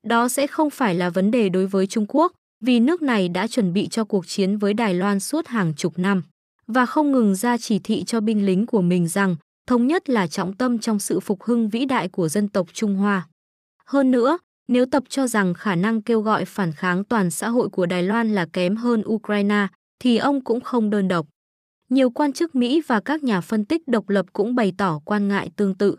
Đó 0.07 0.29
sẽ 0.29 0.47
không 0.47 0.69
phải 0.69 0.95
là 0.95 1.09
vấn 1.09 1.31
đề 1.31 1.49
đối 1.49 1.67
với 1.67 1.87
Trung 1.87 2.05
Quốc, 2.07 2.31
vì 2.63 2.79
nước 2.79 3.01
này 3.01 3.29
đã 3.29 3.47
chuẩn 3.47 3.73
bị 3.73 3.87
cho 3.87 4.03
cuộc 4.03 4.27
chiến 4.27 4.57
với 4.57 4.73
Đài 4.73 4.93
Loan 4.93 5.19
suốt 5.19 5.47
hàng 5.47 5.73
chục 5.75 5.99
năm 5.99 6.23
và 6.67 6.85
không 6.85 7.11
ngừng 7.11 7.35
ra 7.35 7.57
chỉ 7.57 7.79
thị 7.79 8.03
cho 8.03 8.21
binh 8.21 8.45
lính 8.45 8.65
của 8.65 8.81
mình 8.81 9.07
rằng 9.07 9.35
thống 9.67 9.87
nhất 9.87 10.09
là 10.09 10.27
trọng 10.27 10.53
tâm 10.53 10.79
trong 10.79 10.99
sự 10.99 11.19
phục 11.19 11.43
hưng 11.43 11.69
vĩ 11.69 11.85
đại 11.85 12.07
của 12.07 12.29
dân 12.29 12.47
tộc 12.47 12.67
Trung 12.73 12.95
Hoa. 12.95 13.27
Hơn 13.85 14.11
nữa, 14.11 14.37
Nếu 14.67 14.85
tập 14.85 15.03
cho 15.09 15.27
rằng 15.27 15.53
khả 15.53 15.75
năng 15.75 16.01
kêu 16.01 16.21
gọi 16.21 16.45
phản 16.45 16.71
kháng 16.71 17.03
toàn 17.03 17.31
xã 17.31 17.49
hội 17.49 17.69
của 17.69 17.85
Đài 17.85 18.03
Loan 18.03 18.35
là 18.35 18.45
kém 18.53 18.75
hơn 18.75 19.03
Ukraine, 19.05 19.67
thì 19.99 20.17
ông 20.17 20.43
cũng 20.43 20.61
không 20.61 20.89
đơn 20.89 21.07
độc. 21.07 21.27
Nhiều 21.89 22.09
quan 22.09 22.33
chức 22.33 22.55
Mỹ 22.55 22.81
và 22.87 22.99
các 22.99 23.23
nhà 23.23 23.41
phân 23.41 23.65
tích 23.65 23.87
độc 23.87 24.09
lập 24.09 24.25
cũng 24.33 24.55
bày 24.55 24.73
tỏ 24.77 24.99
quan 25.05 25.27
ngại 25.27 25.49
tương 25.55 25.75
tự. 25.75 25.95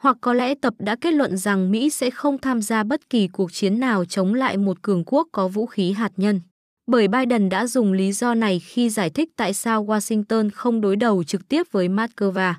Hoặc 0.00 0.16
có 0.20 0.32
lẽ 0.32 0.54
tập 0.54 0.74
đã 0.78 0.96
kết 1.00 1.14
luận 1.14 1.36
rằng 1.36 1.70
Mỹ 1.70 1.90
sẽ 1.90 2.10
không 2.10 2.38
tham 2.38 2.62
gia 2.62 2.82
bất 2.82 3.10
kỳ 3.10 3.28
cuộc 3.28 3.52
chiến 3.52 3.80
nào 3.80 4.04
chống 4.04 4.34
lại 4.34 4.56
một 4.56 4.82
cường 4.82 5.04
quốc 5.06 5.28
có 5.32 5.48
vũ 5.48 5.66
khí 5.66 5.92
hạt 5.92 6.12
nhân. 6.16 6.40
Bởi 6.86 7.08
Biden 7.08 7.48
đã 7.48 7.66
dùng 7.66 7.92
lý 7.92 8.12
do 8.12 8.34
này 8.34 8.58
khi 8.58 8.90
giải 8.90 9.10
thích 9.10 9.28
tại 9.36 9.54
sao 9.54 9.84
Washington 9.84 10.50
không 10.54 10.80
đối 10.80 10.96
đầu 10.96 11.24
trực 11.24 11.48
tiếp 11.48 11.62
với 11.72 11.88
Moscow. 11.88 12.54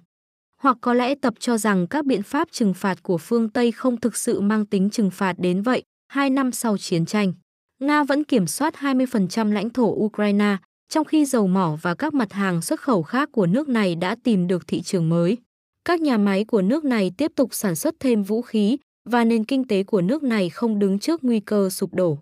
Hoặc 0.57 0.77
có 0.81 0.93
lẽ 0.93 1.15
tập 1.15 1.33
cho 1.39 1.57
rằng 1.57 1.87
các 1.87 2.05
biện 2.05 2.23
pháp 2.23 2.47
trừng 2.51 2.73
phạt 2.73 3.03
của 3.03 3.17
phương 3.17 3.49
Tây 3.49 3.71
không 3.71 3.97
thực 3.97 4.17
sự 4.17 4.41
mang 4.41 4.65
tính 4.65 4.89
trừng 4.89 5.11
phạt 5.11 5.33
đến 5.39 5.61
vậy, 5.61 5.83
hai 6.07 6.29
năm 6.29 6.51
sau 6.51 6.77
chiến 6.77 7.05
tranh. 7.05 7.33
Nga 7.79 8.03
vẫn 8.03 8.23
kiểm 8.23 8.47
soát 8.47 8.73
20% 8.75 9.51
lãnh 9.51 9.69
thổ 9.69 9.87
Ukraine, 9.87 10.57
trong 10.89 11.05
khi 11.05 11.25
dầu 11.25 11.47
mỏ 11.47 11.77
và 11.81 11.95
các 11.95 12.13
mặt 12.13 12.33
hàng 12.33 12.61
xuất 12.61 12.81
khẩu 12.81 13.03
khác 13.03 13.29
của 13.31 13.45
nước 13.45 13.69
này 13.69 13.95
đã 13.95 14.15
tìm 14.23 14.47
được 14.47 14.67
thị 14.67 14.81
trường 14.81 15.09
mới. 15.09 15.37
Các 15.85 16.01
nhà 16.01 16.17
máy 16.17 16.45
của 16.45 16.61
nước 16.61 16.85
này 16.85 17.11
tiếp 17.17 17.31
tục 17.35 17.53
sản 17.53 17.75
xuất 17.75 17.95
thêm 17.99 18.23
vũ 18.23 18.41
khí 18.41 18.77
và 19.09 19.23
nền 19.23 19.43
kinh 19.43 19.67
tế 19.67 19.83
của 19.83 20.01
nước 20.01 20.23
này 20.23 20.49
không 20.49 20.79
đứng 20.79 20.99
trước 20.99 21.23
nguy 21.23 21.39
cơ 21.39 21.69
sụp 21.69 21.93
đổ. 21.93 22.17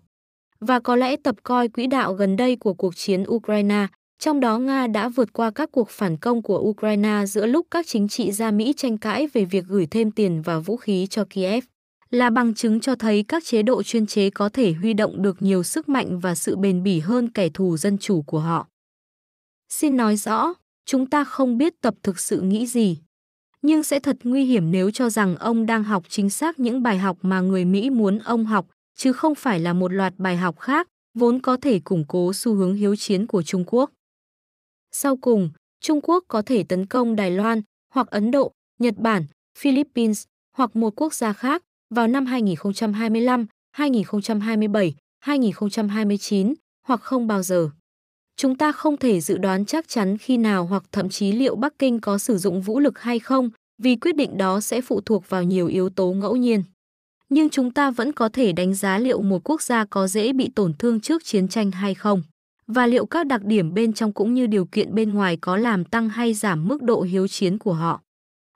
Và 0.60 0.80
có 0.80 0.96
lẽ 0.96 1.16
tập 1.16 1.36
coi 1.42 1.68
quỹ 1.68 1.86
đạo 1.86 2.14
gần 2.14 2.36
đây 2.36 2.56
của 2.56 2.74
cuộc 2.74 2.96
chiến 2.96 3.24
Ukraine, 3.28 3.86
trong 4.18 4.40
đó 4.40 4.58
Nga 4.58 4.86
đã 4.86 5.08
vượt 5.08 5.32
qua 5.32 5.50
các 5.50 5.72
cuộc 5.72 5.88
phản 5.88 6.16
công 6.16 6.42
của 6.42 6.58
Ukraine 6.58 7.26
giữa 7.26 7.46
lúc 7.46 7.66
các 7.70 7.86
chính 7.86 8.08
trị 8.08 8.32
gia 8.32 8.50
Mỹ 8.50 8.74
tranh 8.76 8.98
cãi 8.98 9.26
về 9.26 9.44
việc 9.44 9.64
gửi 9.68 9.86
thêm 9.86 10.10
tiền 10.10 10.42
và 10.42 10.58
vũ 10.58 10.76
khí 10.76 11.06
cho 11.10 11.24
Kiev, 11.30 11.64
là 12.10 12.30
bằng 12.30 12.54
chứng 12.54 12.80
cho 12.80 12.94
thấy 12.94 13.24
các 13.28 13.44
chế 13.44 13.62
độ 13.62 13.82
chuyên 13.82 14.06
chế 14.06 14.30
có 14.30 14.48
thể 14.48 14.72
huy 14.72 14.92
động 14.92 15.22
được 15.22 15.42
nhiều 15.42 15.62
sức 15.62 15.88
mạnh 15.88 16.18
và 16.20 16.34
sự 16.34 16.56
bền 16.56 16.82
bỉ 16.82 17.00
hơn 17.00 17.28
kẻ 17.32 17.48
thù 17.48 17.76
dân 17.76 17.98
chủ 17.98 18.22
của 18.22 18.40
họ. 18.40 18.66
Xin 19.68 19.96
nói 19.96 20.16
rõ, 20.16 20.54
chúng 20.86 21.06
ta 21.06 21.24
không 21.24 21.58
biết 21.58 21.80
tập 21.80 21.94
thực 22.02 22.20
sự 22.20 22.40
nghĩ 22.40 22.66
gì. 22.66 22.98
Nhưng 23.62 23.82
sẽ 23.82 24.00
thật 24.00 24.16
nguy 24.24 24.44
hiểm 24.44 24.70
nếu 24.70 24.90
cho 24.90 25.10
rằng 25.10 25.36
ông 25.36 25.66
đang 25.66 25.84
học 25.84 26.04
chính 26.08 26.30
xác 26.30 26.60
những 26.60 26.82
bài 26.82 26.98
học 26.98 27.18
mà 27.22 27.40
người 27.40 27.64
Mỹ 27.64 27.90
muốn 27.90 28.18
ông 28.18 28.44
học, 28.44 28.66
chứ 28.94 29.12
không 29.12 29.34
phải 29.34 29.60
là 29.60 29.72
một 29.72 29.92
loạt 29.92 30.14
bài 30.18 30.36
học 30.36 30.58
khác, 30.58 30.88
vốn 31.14 31.40
có 31.40 31.56
thể 31.56 31.80
củng 31.84 32.04
cố 32.08 32.32
xu 32.32 32.54
hướng 32.54 32.74
hiếu 32.74 32.96
chiến 32.96 33.26
của 33.26 33.42
Trung 33.42 33.64
Quốc. 33.66 33.90
Sau 34.92 35.16
cùng, 35.16 35.50
Trung 35.80 36.00
Quốc 36.02 36.24
có 36.28 36.42
thể 36.42 36.64
tấn 36.68 36.86
công 36.86 37.16
Đài 37.16 37.30
Loan, 37.30 37.62
hoặc 37.94 38.06
Ấn 38.10 38.30
Độ, 38.30 38.52
Nhật 38.78 38.94
Bản, 38.98 39.26
Philippines, 39.58 40.24
hoặc 40.56 40.76
một 40.76 40.92
quốc 40.96 41.14
gia 41.14 41.32
khác 41.32 41.62
vào 41.94 42.06
năm 42.06 42.26
2025, 42.26 43.46
2027, 43.72 44.94
2029, 45.20 46.54
hoặc 46.86 47.00
không 47.00 47.26
bao 47.26 47.42
giờ. 47.42 47.70
Chúng 48.40 48.56
ta 48.56 48.72
không 48.72 48.96
thể 48.96 49.20
dự 49.20 49.38
đoán 49.38 49.64
chắc 49.64 49.88
chắn 49.88 50.18
khi 50.18 50.36
nào 50.36 50.66
hoặc 50.66 50.84
thậm 50.92 51.08
chí 51.08 51.32
liệu 51.32 51.56
Bắc 51.56 51.78
Kinh 51.78 52.00
có 52.00 52.18
sử 52.18 52.38
dụng 52.38 52.60
vũ 52.60 52.78
lực 52.78 52.98
hay 52.98 53.18
không, 53.18 53.50
vì 53.78 53.96
quyết 53.96 54.16
định 54.16 54.38
đó 54.38 54.60
sẽ 54.60 54.80
phụ 54.80 55.00
thuộc 55.00 55.28
vào 55.28 55.42
nhiều 55.42 55.66
yếu 55.66 55.90
tố 55.90 56.12
ngẫu 56.12 56.36
nhiên. 56.36 56.62
Nhưng 57.28 57.48
chúng 57.48 57.70
ta 57.70 57.90
vẫn 57.90 58.12
có 58.12 58.28
thể 58.28 58.52
đánh 58.52 58.74
giá 58.74 58.98
liệu 58.98 59.22
một 59.22 59.40
quốc 59.44 59.62
gia 59.62 59.84
có 59.84 60.06
dễ 60.06 60.32
bị 60.32 60.50
tổn 60.54 60.74
thương 60.78 61.00
trước 61.00 61.24
chiến 61.24 61.48
tranh 61.48 61.70
hay 61.70 61.94
không, 61.94 62.22
và 62.66 62.86
liệu 62.86 63.06
các 63.06 63.26
đặc 63.26 63.44
điểm 63.44 63.74
bên 63.74 63.92
trong 63.92 64.12
cũng 64.12 64.34
như 64.34 64.46
điều 64.46 64.64
kiện 64.64 64.94
bên 64.94 65.14
ngoài 65.14 65.36
có 65.36 65.56
làm 65.56 65.84
tăng 65.84 66.08
hay 66.08 66.34
giảm 66.34 66.68
mức 66.68 66.82
độ 66.82 67.02
hiếu 67.02 67.28
chiến 67.28 67.58
của 67.58 67.74
họ. 67.74 68.00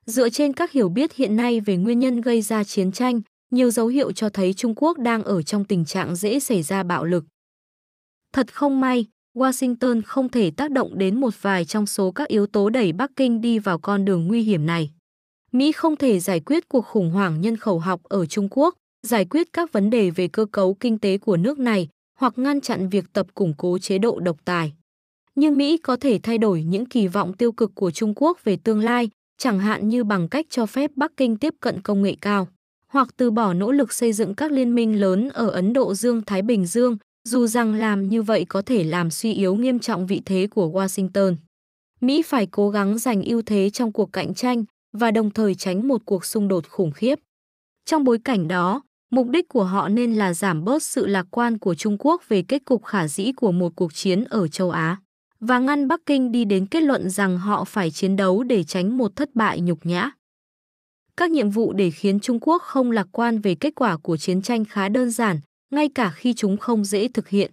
Dựa 0.07 0.29
trên 0.29 0.53
các 0.53 0.73
hiểu 0.73 0.89
biết 0.89 1.15
hiện 1.15 1.37
nay 1.37 1.61
về 1.61 1.77
nguyên 1.77 1.99
nhân 1.99 2.21
gây 2.21 2.43
ra 2.43 2.65
chiến 2.65 2.93
tranh, 2.93 3.21
nhiều 3.51 3.71
dấu 3.71 3.87
hiệu 3.87 4.13
cho 4.13 4.29
thấy 4.29 4.55
Trung 4.55 4.75
Quốc 4.77 4.99
đang 4.99 5.23
ở 5.23 5.43
trong 5.43 5.65
tình 5.65 5.85
trạng 5.85 6.17
dễ 6.17 6.41
xảy 6.41 6.63
ra 6.63 6.83
bạo 6.83 7.05
lực. 7.05 7.25
Thật 8.33 8.55
không 8.55 8.81
may, 8.81 9.07
Washington 9.35 10.03
không 10.07 10.29
thể 10.29 10.51
tác 10.51 10.71
động 10.71 10.99
đến 10.99 11.21
một 11.21 11.43
vài 11.43 11.65
trong 11.65 11.87
số 11.87 12.11
các 12.11 12.29
yếu 12.29 12.47
tố 12.47 12.71
đẩy 12.71 12.93
Bắc 12.93 13.11
Kinh 13.17 13.41
đi 13.41 13.59
vào 13.59 13.79
con 13.79 14.05
đường 14.05 14.29
nguy 14.29 14.43
hiểm 14.43 14.67
này. 14.67 14.91
Mỹ 15.53 15.73
không 15.73 15.97
thể 15.97 16.21
giải 16.21 16.41
quyết 16.41 16.69
cuộc 16.69 16.87
khủng 16.87 17.11
hoảng 17.11 17.41
nhân 17.41 17.57
khẩu 17.57 17.79
học 17.79 18.01
ở 18.03 18.27
Trung 18.27 18.49
Quốc, 18.51 18.75
giải 19.07 19.25
quyết 19.25 19.53
các 19.53 19.73
vấn 19.73 19.91
đề 19.91 20.11
về 20.11 20.29
cơ 20.29 20.45
cấu 20.45 20.75
kinh 20.75 20.99
tế 20.99 21.19
của 21.19 21.37
nước 21.37 21.59
này 21.59 21.89
hoặc 22.19 22.39
ngăn 22.39 22.61
chặn 22.61 22.89
việc 22.89 23.05
tập 23.13 23.27
củng 23.35 23.55
cố 23.59 23.79
chế 23.79 23.99
độ 23.99 24.21
độc 24.21 24.37
tài. 24.45 24.73
Nhưng 25.35 25.57
Mỹ 25.57 25.77
có 25.77 25.97
thể 25.97 26.21
thay 26.23 26.39
đổi 26.39 26.63
những 26.63 26.87
kỳ 26.87 27.09
vọng 27.09 27.33
tiêu 27.33 27.53
cực 27.53 27.75
của 27.75 27.91
Trung 27.91 28.13
Quốc 28.17 28.45
về 28.45 28.57
tương 28.57 28.81
lai, 28.81 29.11
chẳng 29.39 29.59
hạn 29.59 29.89
như 29.89 30.05
bằng 30.05 30.29
cách 30.29 30.47
cho 30.51 30.67
phép 30.67 30.91
Bắc 30.97 31.13
Kinh 31.17 31.37
tiếp 31.37 31.55
cận 31.61 31.83
công 31.83 32.03
nghệ 32.03 32.17
cao, 32.21 32.49
hoặc 32.89 33.09
từ 33.17 33.31
bỏ 33.31 33.53
nỗ 33.53 33.73
lực 33.73 33.93
xây 33.93 34.13
dựng 34.13 34.35
các 34.35 34.53
liên 34.53 34.75
minh 34.75 35.01
lớn 35.01 35.29
ở 35.29 35.49
Ấn 35.49 35.73
Độ 35.73 35.95
Dương-Thái 35.95 36.43
Bình 36.43 36.67
Dương, 36.67 36.97
dù 37.29 37.47
rằng 37.47 37.75
làm 37.75 38.09
như 38.09 38.23
vậy 38.23 38.45
có 38.49 38.63
thể 38.63 38.85
làm 38.85 39.11
suy 39.11 39.33
yếu 39.33 39.55
nghiêm 39.55 39.79
trọng 39.79 40.07
vị 40.07 40.23
thế 40.25 40.47
của 40.51 40.69
Washington. 40.69 41.37
Mỹ 42.01 42.23
phải 42.23 42.47
cố 42.47 42.71
gắng 42.71 42.99
giành 42.99 43.23
ưu 43.23 43.43
thế 43.43 43.71
trong 43.71 43.93
cuộc 43.93 44.13
cạnh 44.13 44.35
tranh 44.35 44.65
và 44.93 45.11
đồng 45.11 45.31
thời 45.31 45.55
tránh 45.55 45.89
một 45.89 46.03
cuộc 46.05 46.25
xung 46.25 46.49
đột 46.49 46.69
khủng 46.69 46.93
khiếp. 46.93 47.19
Trong 47.85 48.05
bối 48.05 48.19
cảnh 48.25 48.49
đó, 48.49 48.83
mục 49.11 49.29
đích 49.29 49.49
của 49.49 49.65
họ 49.65 49.89
nên 49.89 50.15
là 50.15 50.35
giảm 50.35 50.65
bớt 50.65 50.83
sự 50.83 51.07
lạc 51.07 51.27
quan 51.31 51.59
của 51.59 51.75
Trung 51.75 51.97
Quốc 51.99 52.23
về 52.29 52.43
kết 52.43 52.65
cục 52.65 52.85
khả 52.85 53.09
dĩ 53.09 53.33
của 53.37 53.53
một 53.53 53.73
cuộc 53.77 53.95
chiến 53.95 54.25
ở 54.25 54.49
châu 54.49 54.71
Á 54.71 54.97
và 55.41 55.59
ngăn 55.59 55.89
Bắc 55.89 56.01
Kinh 56.07 56.33
đi 56.33 56.45
đến 56.45 56.67
kết 56.67 56.83
luận 56.83 57.11
rằng 57.11 57.39
họ 57.39 57.65
phải 57.65 57.91
chiến 57.91 58.17
đấu 58.17 58.43
để 58.43 58.65
tránh 58.65 58.99
một 58.99 59.17
thất 59.17 59.35
bại 59.35 59.61
nhục 59.61 59.87
nhã. 59.87 60.11
Các 61.17 61.31
nhiệm 61.31 61.51
vụ 61.51 61.73
để 61.73 61.91
khiến 61.91 62.21
Trung 62.21 62.41
Quốc 62.41 62.63
không 62.63 62.91
lạc 62.91 63.07
quan 63.13 63.39
về 63.41 63.55
kết 63.55 63.75
quả 63.75 63.97
của 63.97 64.17
chiến 64.17 64.43
tranh 64.43 64.65
khá 64.65 64.89
đơn 64.89 65.11
giản, 65.11 65.41
ngay 65.71 65.89
cả 65.89 66.11
khi 66.11 66.35
chúng 66.35 66.57
không 66.57 66.85
dễ 66.85 67.09
thực 67.09 67.29
hiện. 67.29 67.51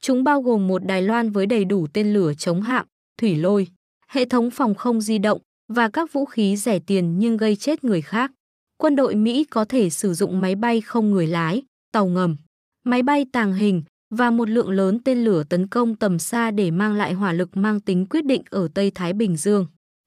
Chúng 0.00 0.24
bao 0.24 0.42
gồm 0.42 0.68
một 0.68 0.84
Đài 0.84 1.02
Loan 1.02 1.30
với 1.30 1.46
đầy 1.46 1.64
đủ 1.64 1.86
tên 1.92 2.12
lửa 2.12 2.32
chống 2.34 2.62
hạm, 2.62 2.86
thủy 3.20 3.36
lôi, 3.36 3.68
hệ 4.08 4.24
thống 4.24 4.50
phòng 4.50 4.74
không 4.74 5.00
di 5.00 5.18
động 5.18 5.40
và 5.68 5.88
các 5.88 6.12
vũ 6.12 6.24
khí 6.24 6.56
rẻ 6.56 6.78
tiền 6.78 7.18
nhưng 7.18 7.36
gây 7.36 7.56
chết 7.56 7.84
người 7.84 8.02
khác. 8.02 8.32
Quân 8.76 8.96
đội 8.96 9.14
Mỹ 9.14 9.44
có 9.44 9.64
thể 9.64 9.90
sử 9.90 10.14
dụng 10.14 10.40
máy 10.40 10.54
bay 10.54 10.80
không 10.80 11.10
người 11.10 11.26
lái, 11.26 11.62
tàu 11.92 12.06
ngầm, 12.06 12.36
máy 12.84 13.02
bay 13.02 13.26
tàng 13.32 13.52
hình 13.54 13.82
và 14.10 14.30
một 14.30 14.48
lượng 14.48 14.70
lớn 14.70 14.98
tên 15.04 15.24
lửa 15.24 15.44
tấn 15.48 15.66
công 15.66 15.96
tầm 15.96 16.18
xa 16.18 16.50
để 16.50 16.70
mang 16.70 16.94
lại 16.94 17.12
hỏa 17.12 17.32
lực 17.32 17.56
mang 17.56 17.80
tính 17.80 18.06
quyết 18.06 18.24
định 18.24 18.42
ở 18.50 18.68
Tây 18.74 18.90
Thái 18.90 19.12
Bình 19.12 19.36
Dương. 19.36 19.66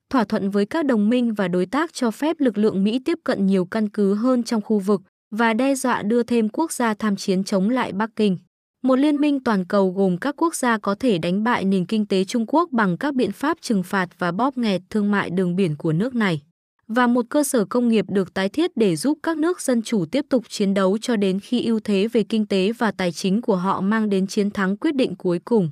Thỏa 0.10 0.24
thuận 0.24 0.50
với 0.50 0.66
các 0.66 0.86
đồng 0.86 1.10
minh 1.10 1.34
và 1.34 1.48
đối 1.48 1.66
tác 1.66 1.94
cho 1.94 2.12
phép 2.12 2.36
lực 2.40 2.58
lượng 2.58 2.84
Mỹ 2.84 3.00
tiếp 3.06 3.20
cận 3.24 3.46
nhiều 3.46 3.66
căn 3.66 3.90
cứ 3.90 4.14
hơn 4.14 4.44
trong 4.44 4.62
khu 4.62 4.80
vực, 4.80 5.02
và 5.38 5.54
đe 5.54 5.76
dọa 5.76 6.02
đưa 6.02 6.24
thêm 6.24 6.50
quốc 6.50 6.72
gia 6.72 6.94
tham 6.94 7.16
chiến 7.16 7.44
chống 7.44 7.70
lại 7.70 7.92
Bắc 7.92 8.10
Kinh. 8.16 8.38
Một 8.84 8.96
liên 8.96 9.16
minh 9.16 9.44
toàn 9.44 9.66
cầu 9.66 9.92
gồm 9.92 10.18
các 10.18 10.36
quốc 10.38 10.56
gia 10.56 10.78
có 10.78 10.96
thể 10.96 11.18
đánh 11.18 11.44
bại 11.44 11.66
nền 11.66 11.86
kinh 11.86 12.06
tế 12.06 12.26
Trung 12.26 12.46
Quốc 12.48 12.72
bằng 12.72 12.98
các 12.98 13.16
biện 13.16 13.32
pháp 13.32 13.58
trừng 13.62 13.84
phạt 13.84 14.10
và 14.20 14.32
bóp 14.32 14.58
nghẹt 14.58 14.82
thương 14.90 15.12
mại 15.12 15.30
đường 15.30 15.56
biển 15.56 15.76
của 15.78 15.94
nước 15.94 16.16
này. 16.16 16.42
Và 16.88 17.08
một 17.08 17.26
cơ 17.30 17.44
sở 17.44 17.66
công 17.66 17.90
nghiệp 17.90 18.06
được 18.10 18.34
tái 18.34 18.50
thiết 18.50 18.72
để 18.76 18.96
giúp 18.96 19.20
các 19.24 19.38
nước 19.38 19.62
dân 19.62 19.82
chủ 19.82 20.06
tiếp 20.06 20.26
tục 20.30 20.44
chiến 20.50 20.74
đấu 20.74 20.98
cho 20.98 21.16
đến 21.16 21.40
khi 21.40 21.66
ưu 21.66 21.80
thế 21.80 22.08
về 22.08 22.24
kinh 22.24 22.48
tế 22.48 22.72
và 22.72 22.92
tài 22.92 23.12
chính 23.12 23.42
của 23.42 23.56
họ 23.56 23.82
mang 23.82 24.10
đến 24.10 24.28
chiến 24.28 24.52
thắng 24.52 24.78
quyết 24.78 24.96
định 24.96 25.16
cuối 25.16 25.40
cùng. 25.46 25.72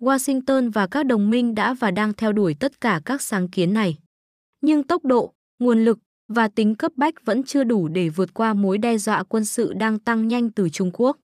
Washington 0.00 0.72
và 0.72 0.86
các 0.86 1.06
đồng 1.06 1.30
minh 1.30 1.54
đã 1.54 1.74
và 1.74 1.90
đang 1.90 2.12
theo 2.12 2.32
đuổi 2.32 2.54
tất 2.60 2.80
cả 2.80 3.00
các 3.04 3.22
sáng 3.22 3.48
kiến 3.48 3.74
này. 3.74 3.96
Nhưng 4.60 4.82
tốc 4.82 5.04
độ, 5.04 5.32
nguồn 5.58 5.84
lực 5.84 5.98
và 6.34 6.48
tính 6.48 6.74
cấp 6.74 6.92
bách 6.96 7.14
vẫn 7.24 7.42
chưa 7.42 7.64
đủ 7.64 7.88
để 7.88 8.08
vượt 8.08 8.34
qua 8.34 8.54
mối 8.54 8.78
đe 8.78 8.98
dọa 8.98 9.22
quân 9.22 9.44
sự 9.44 9.72
đang 9.72 9.98
tăng 9.98 10.28
nhanh 10.28 10.50
từ 10.50 10.68
Trung 10.68 10.90
Quốc. 10.92 11.16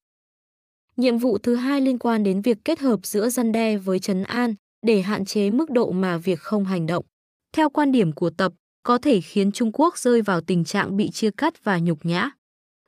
Nhiệm 0.97 1.19
vụ 1.19 1.39
thứ 1.39 1.55
hai 1.55 1.81
liên 1.81 1.99
quan 1.99 2.23
đến 2.23 2.43
việc 2.43 2.59
kết 2.65 2.81
hợp 2.81 3.01
giữa 3.03 3.29
dân 3.29 3.53
đe 3.53 3.77
với 3.77 3.99
trấn 3.99 4.23
an 4.23 4.55
để 4.87 5.03
hạn 5.03 5.25
chế 5.25 5.51
mức 5.51 5.71
độ 5.71 5.91
mà 5.91 6.17
việc 6.17 6.41
không 6.41 6.65
hành 6.65 6.87
động. 6.87 7.05
Theo 7.53 7.71
quan 7.71 7.93
điểm 7.93 8.13
của 8.13 8.31
tập, 8.31 8.53
có 8.83 8.99
thể 8.99 9.21
khiến 9.21 9.53
Trung 9.53 9.71
Quốc 9.73 9.99
rơi 9.99 10.23
vào 10.23 10.41
tình 10.41 10.65
trạng 10.65 10.97
bị 10.97 11.11
chia 11.11 11.31
cắt 11.31 11.65
và 11.65 11.79
nhục 11.79 11.99
nhã. 12.03 12.31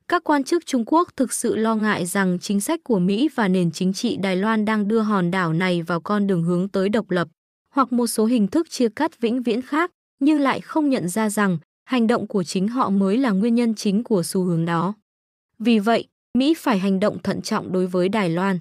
Các 0.08 0.24
quan 0.24 0.44
chức 0.44 0.66
Trung 0.66 0.84
Quốc 0.86 1.08
thực 1.16 1.32
sự 1.32 1.56
lo 1.56 1.74
ngại 1.74 2.06
rằng 2.06 2.38
chính 2.38 2.60
sách 2.60 2.80
của 2.84 2.98
Mỹ 2.98 3.28
và 3.34 3.48
nền 3.48 3.70
chính 3.70 3.92
trị 3.92 4.16
Đài 4.16 4.36
Loan 4.36 4.64
đang 4.64 4.88
đưa 4.88 5.00
hòn 5.00 5.30
đảo 5.30 5.52
này 5.52 5.82
vào 5.82 6.00
con 6.00 6.26
đường 6.26 6.42
hướng 6.42 6.68
tới 6.68 6.88
độc 6.88 7.10
lập, 7.10 7.28
hoặc 7.70 7.92
một 7.92 8.06
số 8.06 8.24
hình 8.24 8.46
thức 8.46 8.70
chia 8.70 8.88
cắt 8.88 9.20
vĩnh 9.20 9.42
viễn 9.42 9.62
khác, 9.62 9.90
nhưng 10.20 10.40
lại 10.40 10.60
không 10.60 10.90
nhận 10.90 11.08
ra 11.08 11.30
rằng 11.30 11.58
hành 11.84 12.06
động 12.06 12.26
của 12.26 12.44
chính 12.44 12.68
họ 12.68 12.90
mới 12.90 13.18
là 13.18 13.30
nguyên 13.30 13.54
nhân 13.54 13.74
chính 13.74 14.04
của 14.04 14.22
xu 14.22 14.44
hướng 14.44 14.64
đó. 14.64 14.94
Vì 15.58 15.78
vậy, 15.78 16.08
Mỹ 16.38 16.54
phải 16.58 16.78
hành 16.78 17.00
động 17.00 17.22
thận 17.22 17.42
trọng 17.42 17.72
đối 17.72 17.86
với 17.86 18.08
Đài 18.08 18.28
Loan. 18.28 18.58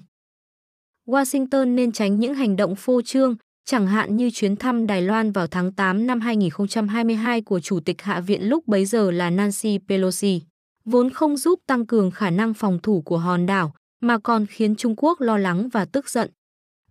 Washington 1.06 1.74
nên 1.74 1.92
tránh 1.92 2.20
những 2.20 2.34
hành 2.34 2.56
động 2.56 2.74
phô 2.76 3.02
trương, 3.02 3.36
chẳng 3.64 3.86
hạn 3.86 4.16
như 4.16 4.30
chuyến 4.30 4.56
thăm 4.56 4.86
Đài 4.86 5.02
Loan 5.02 5.32
vào 5.32 5.46
tháng 5.46 5.72
8 5.72 6.06
năm 6.06 6.20
2022 6.20 7.42
của 7.42 7.60
Chủ 7.60 7.80
tịch 7.80 8.02
Hạ 8.02 8.20
viện 8.20 8.48
lúc 8.48 8.68
bấy 8.68 8.84
giờ 8.84 9.10
là 9.10 9.30
Nancy 9.30 9.78
Pelosi, 9.88 10.42
vốn 10.84 11.10
không 11.10 11.36
giúp 11.36 11.60
tăng 11.66 11.86
cường 11.86 12.10
khả 12.10 12.30
năng 12.30 12.54
phòng 12.54 12.78
thủ 12.82 13.02
của 13.02 13.18
hòn 13.18 13.46
đảo, 13.46 13.74
mà 14.00 14.18
còn 14.18 14.46
khiến 14.46 14.76
Trung 14.76 14.94
Quốc 14.96 15.20
lo 15.20 15.38
lắng 15.38 15.68
và 15.68 15.84
tức 15.84 16.08
giận. 16.08 16.30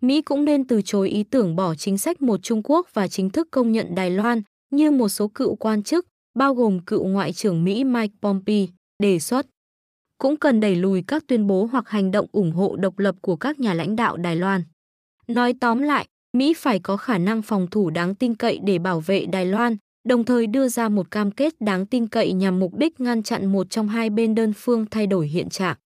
Mỹ 0.02 0.22
cũng 0.22 0.46
nên 0.46 0.68
từ 0.68 0.82
chối 0.86 1.10
ý 1.10 1.24
tưởng 1.24 1.56
bỏ 1.56 1.76
chính 1.76 1.98
sách 1.98 2.22
một 2.22 2.44
Trung 2.44 2.62
Quốc 2.64 2.88
và 2.94 3.08
chính 3.08 3.30
thức 3.30 3.48
công 3.52 3.72
nhận 3.72 3.96
Đài 3.96 4.10
Loan 4.10 4.42
như 4.72 4.92
một 4.92 5.10
số 5.10 5.28
cựu 5.28 5.56
quan 5.56 5.84
chức 5.84 6.06
bao 6.34 6.54
gồm 6.54 6.80
cựu 6.80 7.08
Ngoại 7.08 7.34
trưởng 7.34 7.64
Mỹ 7.64 7.84
Mike 7.84 8.14
Pompeo, 8.22 8.66
đề 9.04 9.20
xuất. 9.20 9.46
cũng 10.18 10.38
cần 10.38 10.60
đẩy 10.60 10.76
lùi 10.76 11.04
các 11.08 11.24
tuyên 11.28 11.48
bố 11.48 11.70
hoặc 11.72 11.90
hành 11.90 12.12
động 12.12 12.28
ủng 12.32 12.52
hộ 12.52 12.76
độc 12.76 13.00
lập 13.00 13.16
của 13.22 13.36
các 13.36 13.60
nhà 13.60 13.74
lãnh 13.74 13.96
đạo 13.96 14.18
Đài 14.18 14.36
Loan. 14.36 14.64
Nói 15.28 15.54
tóm 15.60 15.80
lại, 15.80 16.08
Mỹ 16.38 16.54
phải 16.58 16.80
có 16.80 16.98
khả 16.98 17.18
năng 17.18 17.42
phòng 17.42 17.68
thủ 17.72 17.90
đáng 17.90 18.16
tin 18.16 18.36
cậy 18.36 18.60
để 18.64 18.80
bảo 18.80 19.00
vệ 19.00 19.26
Đài 19.26 19.46
Loan, 19.46 19.78
đồng 20.04 20.24
thời 20.24 20.48
đưa 20.48 20.68
ra 20.68 20.90
một 20.90 21.12
cam 21.12 21.32
kết 21.32 21.62
đáng 21.62 21.86
tin 21.86 22.08
cậy 22.08 22.34
nhằm 22.34 22.60
mục 22.60 22.76
đích 22.76 23.00
ngăn 23.00 23.24
chặn 23.24 23.46
một 23.46 23.70
trong 23.70 23.88
hai 23.88 24.10
bên 24.10 24.36
đơn 24.36 24.54
phương 24.58 24.86
thay 24.92 25.08
đổi 25.08 25.28
hiện 25.28 25.50
trạng. 25.50 25.78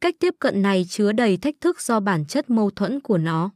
Cách 0.00 0.14
tiếp 0.20 0.34
cận 0.38 0.62
này 0.62 0.86
chứa 0.88 1.12
đầy 1.12 1.36
thách 1.36 1.54
thức 1.60 1.80
do 1.80 2.00
bản 2.00 2.24
chất 2.24 2.50
mâu 2.50 2.70
thuẫn 2.70 3.00
của 3.00 3.18
nó. 3.18 3.50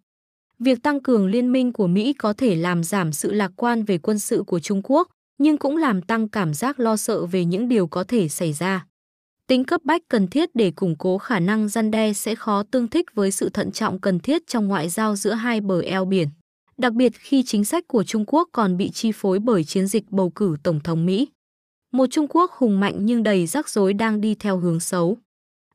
Việc 0.59 0.83
tăng 0.83 1.03
cường 1.03 1.27
liên 1.27 1.53
minh 1.53 1.73
của 1.73 1.87
Mỹ 1.87 2.13
có 2.13 2.33
thể 2.33 2.55
làm 2.55 2.85
giảm 2.85 3.13
sự 3.13 3.33
lạc 3.33 3.53
quan 3.57 3.85
về 3.85 3.99
quân 3.99 4.19
sự 4.19 4.43
của 4.47 4.61
Trung 4.61 4.81
Quốc, 4.85 5.09
nhưng 5.39 5.57
cũng 5.57 5.77
làm 5.77 6.03
tăng 6.03 6.29
cảm 6.29 6.55
giác 6.55 6.81
lo 6.81 6.97
sợ 6.97 7.27
về 7.27 7.45
những 7.45 7.69
điều 7.69 7.87
có 7.87 8.05
thể 8.05 8.29
xảy 8.29 8.53
ra. 8.53 8.87
Tính 9.47 9.65
cấp 9.65 9.81
bách 9.85 10.03
cần 10.09 10.29
thiết 10.29 10.51
để 10.55 10.71
củng 10.71 10.97
cố 10.99 11.19
khả 11.19 11.41
năng 11.41 11.69
gian 11.69 11.91
đe 11.91 12.13
sẽ 12.13 12.35
khó 12.35 12.63
tương 12.63 12.89
thích 12.89 13.07
với 13.15 13.31
sự 13.31 13.49
thận 13.49 13.73
trọng 13.73 14.01
cần 14.01 14.21
thiết 14.21 14.47
trong 14.47 14.69
ngoại 14.69 14.89
giao 14.89 15.17
giữa 15.17 15.33
hai 15.33 15.61
bờ 15.61 15.81
eo 15.81 16.05
biển. 16.05 16.29
Đặc 16.79 16.93
biệt 16.93 17.13
khi 17.15 17.43
chính 17.43 17.65
sách 17.65 17.89
của 17.89 18.05
Trung 18.05 18.25
Quốc 18.27 18.49
còn 18.53 18.77
bị 18.77 18.91
chi 18.91 19.13
phối 19.15 19.39
bởi 19.39 19.65
chiến 19.65 19.87
dịch 19.87 20.11
bầu 20.11 20.31
cử 20.31 20.57
Tổng 20.63 20.81
thống 20.81 21.07
Mỹ. 21.07 21.29
Một 21.93 22.07
Trung 22.11 22.27
Quốc 22.29 22.51
hùng 22.53 22.81
mạnh 22.81 22.95
nhưng 22.99 23.23
đầy 23.23 23.47
rắc 23.47 23.69
rối 23.69 23.93
đang 23.93 24.21
đi 24.21 24.35
theo 24.35 24.59
hướng 24.59 24.81
xấu. 24.81 25.17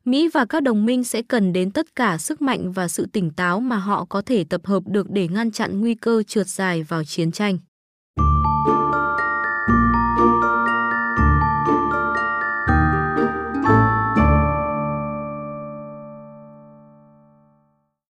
Mỹ 0.04 0.28
và 0.28 0.44
các 0.44 0.62
đồng 0.62 0.86
minh 0.86 1.04
sẽ 1.04 1.22
cần 1.22 1.52
đến 1.52 1.70
tất 1.70 1.94
cả 1.96 2.18
sức 2.18 2.42
mạnh 2.42 2.72
và 2.72 2.88
sự 2.88 3.06
tỉnh 3.12 3.30
táo 3.30 3.60
mà 3.60 3.76
họ 3.76 4.04
có 4.04 4.22
thể 4.22 4.44
tập 4.44 4.60
hợp 4.64 4.82
được 4.86 5.10
để 5.10 5.28
ngăn 5.28 5.50
chặn 5.50 5.80
nguy 5.80 5.94
cơ 5.94 6.22
trượt 6.22 6.48
dài 6.48 6.82
vào 6.82 7.04
chiến 7.04 7.32
tranh. 7.32 7.58